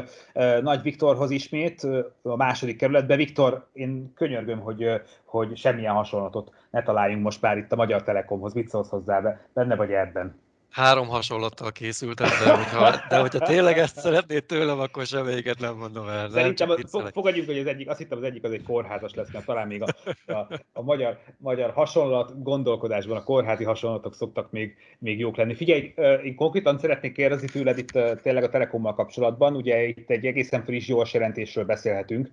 [0.60, 1.86] Nagy Viktorhoz ismét,
[2.22, 3.16] a második kerületbe.
[3.16, 8.54] Viktor, én könyörgöm, hogy, hogy semmilyen hasonlatot ne találjunk most már itt a Magyar Telekomhoz.
[8.54, 10.44] Mit szólsz hozzá, benne vagy ebben?
[10.70, 16.08] Három hasonlattal készültem, de hogyha, de hogyha tényleg ezt szeretnéd tőlem, akkor semmelyiket nem mondom
[16.08, 16.30] el.
[16.30, 19.44] Szerintem nem, fogadjuk, hogy az egyik, azt hittem az egyik az egy kórházas lesz, mert
[19.44, 19.86] talán még a,
[20.32, 25.54] a, a magyar, magyar hasonlat gondolkodásban a kórházi hasonlatok szoktak még, még jók lenni.
[25.54, 25.94] Figyelj,
[26.24, 29.56] én konkrétan szeretnék kérdezni tőled itt tényleg a Telekommal kapcsolatban.
[29.56, 32.30] Ugye itt egy egészen friss gyors jelentésről beszélhetünk.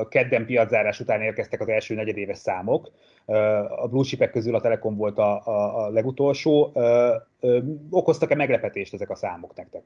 [0.00, 2.90] A kedden piaczárás után érkeztek az első negyedéves számok.
[3.68, 6.72] A blue chipek közül a Telekom volt a, a, a legutolsó.
[7.90, 9.82] Okoztak-e meglepetést ezek a számok nektek?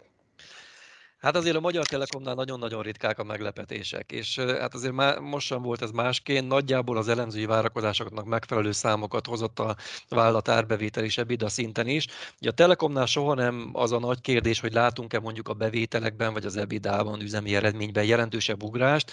[1.20, 5.62] Hát azért a Magyar Telekomnál nagyon-nagyon ritkák a meglepetések, és hát azért már most sem
[5.62, 9.76] volt ez másként, nagyjából az elemzői várakozásoknak megfelelő számokat hozott a
[10.08, 12.06] vállalat árbevétel és EBITDA szinten is.
[12.40, 16.44] Ugye a Telekomnál soha nem az a nagy kérdés, hogy látunk-e mondjuk a bevételekben vagy
[16.44, 19.10] az EBITDA-ban, üzemi eredményben jelentősebb ugrást.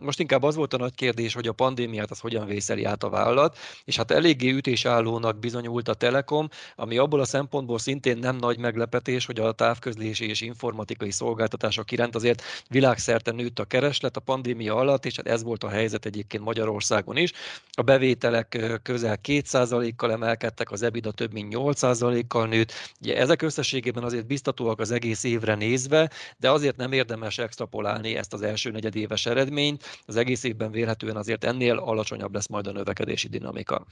[0.00, 3.08] Most inkább az volt a nagy kérdés, hogy a pandémiát az hogyan vészeli át a
[3.08, 8.58] vállalat, és hát eléggé ütésállónak bizonyult a Telekom, ami abból a szempontból szintén nem nagy
[8.58, 14.74] meglepetés, hogy a távközlési és informatikai szolgáltatások iránt azért világszerte nőtt a kereslet a pandémia
[14.76, 17.32] alatt, és hát ez volt a helyzet egyébként Magyarországon is.
[17.70, 22.72] A bevételek közel 2%-kal emelkedtek, az EBITDA több mint 8%-kal nőtt.
[23.00, 28.32] Ugye ezek összességében azért biztatóak az egész évre nézve, de azért nem érdemes extrapolálni ezt
[28.32, 29.84] az első negyedéves eredményt.
[30.06, 33.86] Az egész évben vélhetően azért ennél alacsonyabb lesz majd a növekedési dinamika.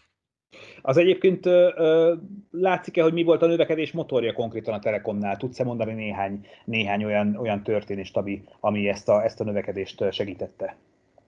[0.83, 1.49] Az egyébként
[2.51, 5.37] látszik-e, hogy mi volt a növekedés motorja konkrétan a Telekomnál?
[5.37, 10.77] Tudsz-e mondani néhány, néhány olyan, olyan történést, ami, ami ezt, a, ezt a növekedést segítette?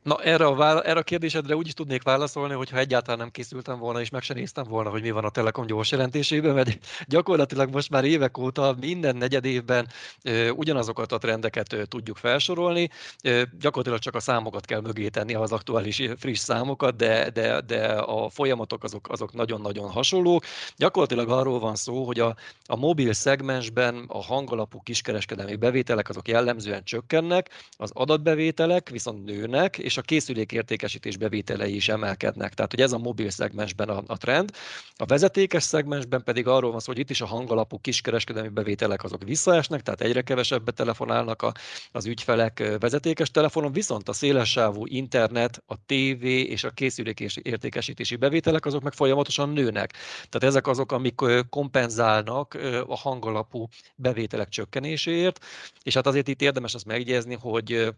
[0.05, 3.79] Na erre a, vála- erre a kérdésedre úgy is tudnék válaszolni, hogyha egyáltalán nem készültem
[3.79, 6.79] volna, és meg sem néztem volna, hogy mi van a Telekom gyors jelentésében, mert
[7.09, 9.89] gyakorlatilag most már évek óta minden negyed évben
[10.23, 12.91] ö, ugyanazokat a trendeket ö, tudjuk felsorolni.
[13.23, 17.87] Ö, gyakorlatilag csak a számokat kell mögé tenni, az aktuális friss számokat, de, de, de
[17.89, 20.45] a folyamatok azok, azok nagyon-nagyon hasonlók.
[20.77, 22.37] Gyakorlatilag arról van szó, hogy a,
[22.67, 29.93] a mobil szegmensben a hangalapú kiskereskedelmi bevételek azok jellemzően csökkennek, az adatbevételek viszont nőnek, és
[29.95, 32.55] és a készülékértékesítés bevételei is emelkednek.
[32.55, 34.51] Tehát, hogy ez a mobil szegmensben a, a trend.
[34.97, 39.23] A vezetékes szegmensben pedig arról van szó, hogy itt is a hangalapú kiskereskedelmi bevételek azok
[39.25, 41.53] visszaesnek, tehát egyre kevesebbet telefonálnak a,
[41.93, 48.83] az ügyfelek vezetékes telefonon, viszont a szélessávú internet, a TV és a készülékértékesítési bevételek azok
[48.83, 49.93] meg folyamatosan nőnek.
[50.29, 55.45] Tehát ezek azok, amik kompenzálnak a hangalapú bevételek csökkenéséért,
[55.83, 57.95] és hát azért itt érdemes azt megjegyezni, hogy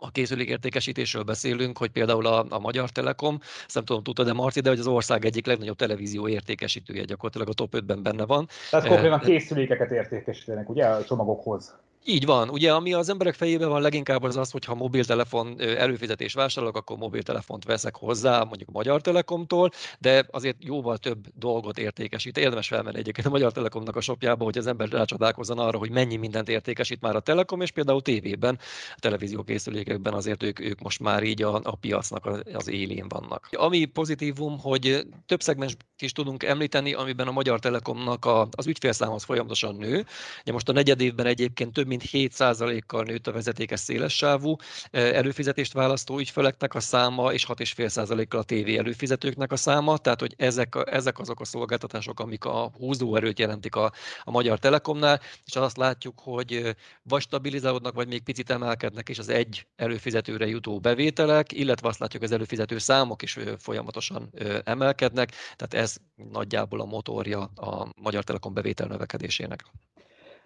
[0.00, 4.60] a készülékértékesítésről beszélünk, hogy például a, a Magyar Telekom, ezt nem tudom, tudta, de Marci,
[4.60, 8.48] de hogy az ország egyik legnagyobb televízió értékesítője gyakorlatilag a top 5-ben benne van.
[8.70, 11.74] Tehát konkrétan készülékeket értékesítenek, ugye, a csomagokhoz.
[12.04, 12.48] Így van.
[12.48, 16.96] Ugye, ami az emberek fejében van leginkább az az, hogy ha mobiltelefon előfizetés vásárolok, akkor
[16.96, 22.38] mobiltelefont veszek hozzá, mondjuk Magyar Telekomtól, de azért jóval több dolgot értékesít.
[22.38, 26.16] Érdemes felmenni egyébként a Magyar Telekomnak a shopjába, hogy az ember rácsodálkozzon arra, hogy mennyi
[26.16, 28.58] mindent értékesít már a Telekom, és például tévében,
[28.96, 33.48] a televíziókészülékekben azért ők, ők most már így a, a piacnak az élén vannak.
[33.52, 39.24] Ami pozitívum, hogy több szegmens is tudunk említeni, amiben a Magyar Telekomnak a, az ügyfélszámhoz
[39.24, 40.06] folyamatosan nő.
[40.42, 44.56] Ugye most a negyed évben egyébként több mint 7%-kal nőtt a vezetékes szélessávú
[44.90, 50.76] előfizetést választó ügyfeleknek a száma, és 6,5%-kal a TV előfizetőknek a száma, tehát hogy ezek,
[50.84, 56.20] ezek azok a szolgáltatások, amik a húzóerőt jelentik a, a Magyar Telekomnál, és azt látjuk,
[56.20, 61.98] hogy vagy stabilizálódnak, vagy még picit emelkednek is az egy előfizetőre jutó bevételek, illetve azt
[61.98, 64.30] látjuk, az előfizető számok is folyamatosan
[64.64, 65.96] emelkednek, tehát ez
[66.30, 69.64] nagyjából a motorja a Magyar Telekom bevétel növekedésének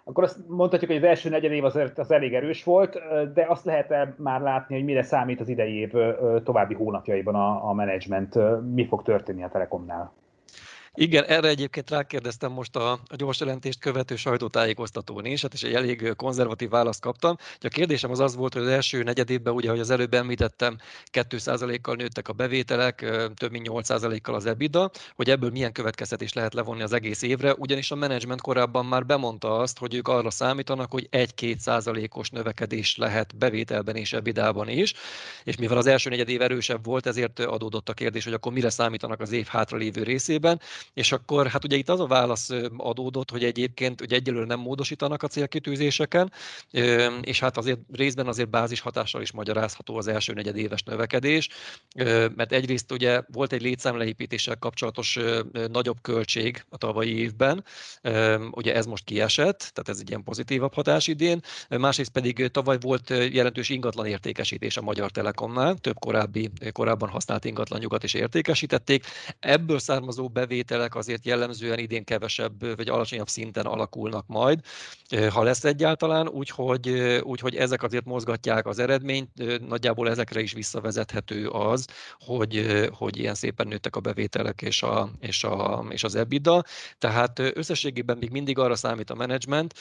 [0.05, 2.99] akkor azt mondhatjuk, hogy az első negyed év az, az elég erős volt,
[3.35, 5.93] de azt lehet -e már látni, hogy mire számít az idei év
[6.43, 8.39] további hónapjaiban a, a menedzsment,
[8.75, 10.13] mi fog történni a Telekomnál?
[10.97, 15.75] Igen, erre egyébként rákérdeztem most a, a gyors jelentést követő sajtótájékoztatón is, hát is egy
[15.75, 17.37] elég konzervatív választ kaptam.
[17.61, 20.79] A kérdésem az az volt, hogy az első negyedévben, ugye, ahogy az előbb említettem,
[21.13, 22.99] 2%-kal nőttek a bevételek,
[23.35, 27.91] több mint 8%-kal az EBITDA, hogy ebből milyen következtetés lehet levonni az egész évre, ugyanis
[27.91, 33.97] a menedzsment korábban már bemondta azt, hogy ők arra számítanak, hogy 1-2%-os növekedés lehet bevételben
[33.97, 34.95] és EBITDA-ban is,
[35.45, 38.71] és mivel az első negyed év erősebb volt, ezért adódott a kérdés, hogy akkor mire
[38.71, 40.61] számítanak az év hátralévő részében.
[40.93, 45.23] És akkor hát ugye itt az a válasz adódott, hogy egyébként ugye egyelőre nem módosítanak
[45.23, 46.33] a célkitűzéseken,
[47.21, 51.49] és hát azért részben azért bázis hatással is magyarázható az első negyedéves növekedés,
[52.35, 55.19] mert egyrészt ugye volt egy létszámleépítéssel kapcsolatos
[55.69, 57.65] nagyobb költség a tavalyi évben,
[58.51, 63.09] ugye ez most kiesett, tehát ez egy ilyen pozitívabb hatás idén, másrészt pedig tavaly volt
[63.09, 69.05] jelentős ingatlan értékesítés a Magyar Telekomnál, több korábbi, korábban használt ingatlanjukat is értékesítették,
[69.41, 74.61] ebből származó bevétel bevételek azért jellemzően idén kevesebb vagy alacsonyabb szinten alakulnak majd,
[75.31, 76.89] ha lesz egyáltalán, úgyhogy,
[77.23, 79.31] úgyhogy ezek azért mozgatják az eredményt,
[79.69, 81.87] nagyjából ezekre is visszavezethető az,
[82.19, 86.65] hogy, hogy ilyen szépen nőttek a bevételek és, a, és, a, és az EBITDA,
[86.99, 89.75] tehát összességében még mindig arra számít a menedzsment,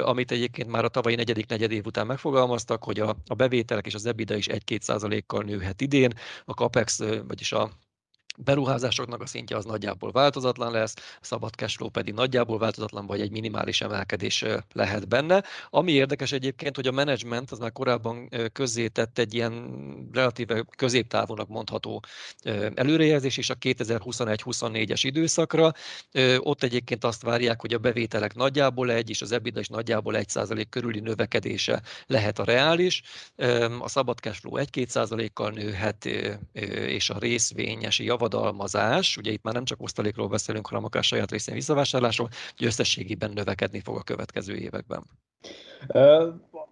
[0.00, 3.94] amit egyébként már a tavalyi negyedik negyed év után megfogalmaztak, hogy a, a bevételek és
[3.94, 6.12] az EBITDA is 1-2 százalékkal nőhet idén,
[6.44, 7.70] a CAPEX, vagyis a
[8.36, 13.80] beruházásoknak a szintje az nagyjából változatlan lesz, szabad cashflow pedig nagyjából változatlan, vagy egy minimális
[13.80, 15.44] emelkedés lehet benne.
[15.70, 19.54] Ami érdekes egyébként, hogy a menedzsment az már korábban közzétett egy ilyen
[20.12, 22.02] relatíve középtávúnak mondható
[22.74, 25.72] előrejelzés is a 2021-24-es időszakra.
[26.38, 30.28] Ott egyébként azt várják, hogy a bevételek nagyjából egy, és az EBITDA is nagyjából 1
[30.28, 33.02] százalék körüli növekedése lehet a reális.
[33.80, 36.04] A szabad cashflow 1-2 százalékkal nőhet,
[36.86, 41.30] és a részvényesi javat javadalmazás, ugye itt már nem csak osztalékról beszélünk, hanem akár saját
[41.30, 45.02] részén visszavásárlásról, hogy összességében növekedni fog a következő években.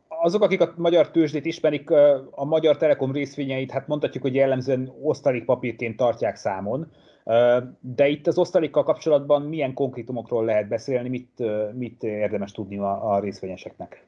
[0.08, 1.90] Azok, akik a magyar tőzsdét ismerik,
[2.30, 6.92] a Magyar Telekom részvényeit, hát mondhatjuk, hogy jellemzően osztalékpapírként tartják számon,
[7.80, 11.42] de itt az osztalékkal kapcsolatban milyen konkrétumokról lehet beszélni, mit,
[11.72, 14.06] mit érdemes tudni a, a részvényeseknek?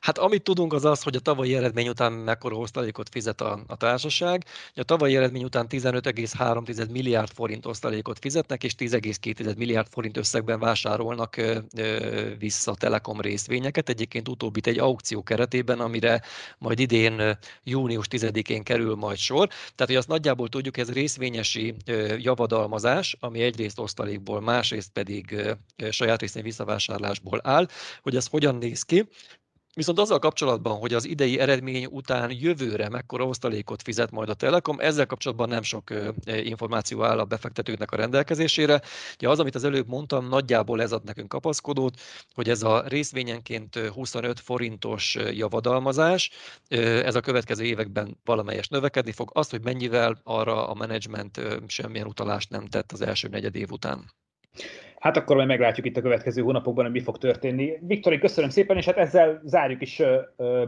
[0.00, 3.76] Hát amit tudunk az az, hogy a tavalyi eredmény után mekkora osztalékot fizet a, a
[3.76, 4.44] társaság.
[4.74, 11.36] A tavalyi eredmény után 15,3 milliárd forint osztalékot fizetnek, és 10,2 milliárd forint összegben vásárolnak
[11.36, 13.88] ö, ö, vissza Telekom részvényeket.
[13.88, 16.22] Egyébként utóbbit egy aukció keretében, amire
[16.58, 19.46] majd idén június 10-én kerül majd sor.
[19.48, 25.32] Tehát, hogy azt nagyjából tudjuk, ez részvényesi ö, javadalmazás, ami egyrészt osztalékból, másrészt pedig
[25.76, 27.66] ö, saját részén visszavásárlásból áll,
[28.02, 29.08] hogy ez hogyan néz ki.
[29.78, 34.80] Viszont azzal kapcsolatban, hogy az idei eredmény után jövőre mekkora osztalékot fizet majd a Telekom,
[34.80, 35.90] ezzel kapcsolatban nem sok
[36.24, 38.82] információ áll a befektetőknek a rendelkezésére.
[39.14, 42.00] Ugye az, amit az előbb mondtam, nagyjából ez ad nekünk kapaszkodót,
[42.34, 46.30] hogy ez a részvényenként 25 forintos javadalmazás,
[46.68, 49.30] ez a következő években valamelyes növekedni fog.
[49.32, 54.12] Azt, hogy mennyivel arra a menedzsment semmilyen utalást nem tett az első negyed év után.
[55.00, 57.72] Hát akkor majd meglátjuk itt a következő hónapokban, hogy mi fog történni.
[57.80, 60.02] Viktori, köszönöm szépen, és hát ezzel zárjuk is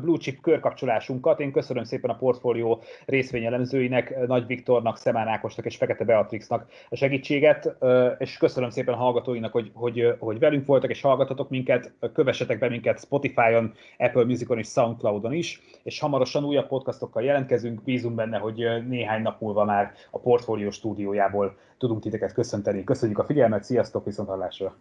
[0.00, 1.40] Blue Chip körkapcsolásunkat.
[1.40, 7.76] Én köszönöm szépen a portfólió részvényelemzőinek, Nagy Viktornak, Szemán Ákosnak és Fekete Beatrixnak a segítséget,
[8.18, 11.92] és köszönöm szépen a hallgatóinak, hogy, hogy, hogy velünk voltak és hallgatatok minket.
[12.12, 17.82] Kövessetek be minket Spotify-on, Apple Musicon és Soundcloud-on is, és hamarosan újabb podcastokkal jelentkezünk.
[17.82, 22.84] Bízunk benne, hogy néhány nap múlva már a portfólió stúdiójából tudunk titeket köszönteni.
[22.84, 24.76] Köszönjük a figyelmet, sziasztok, viszont hallásra!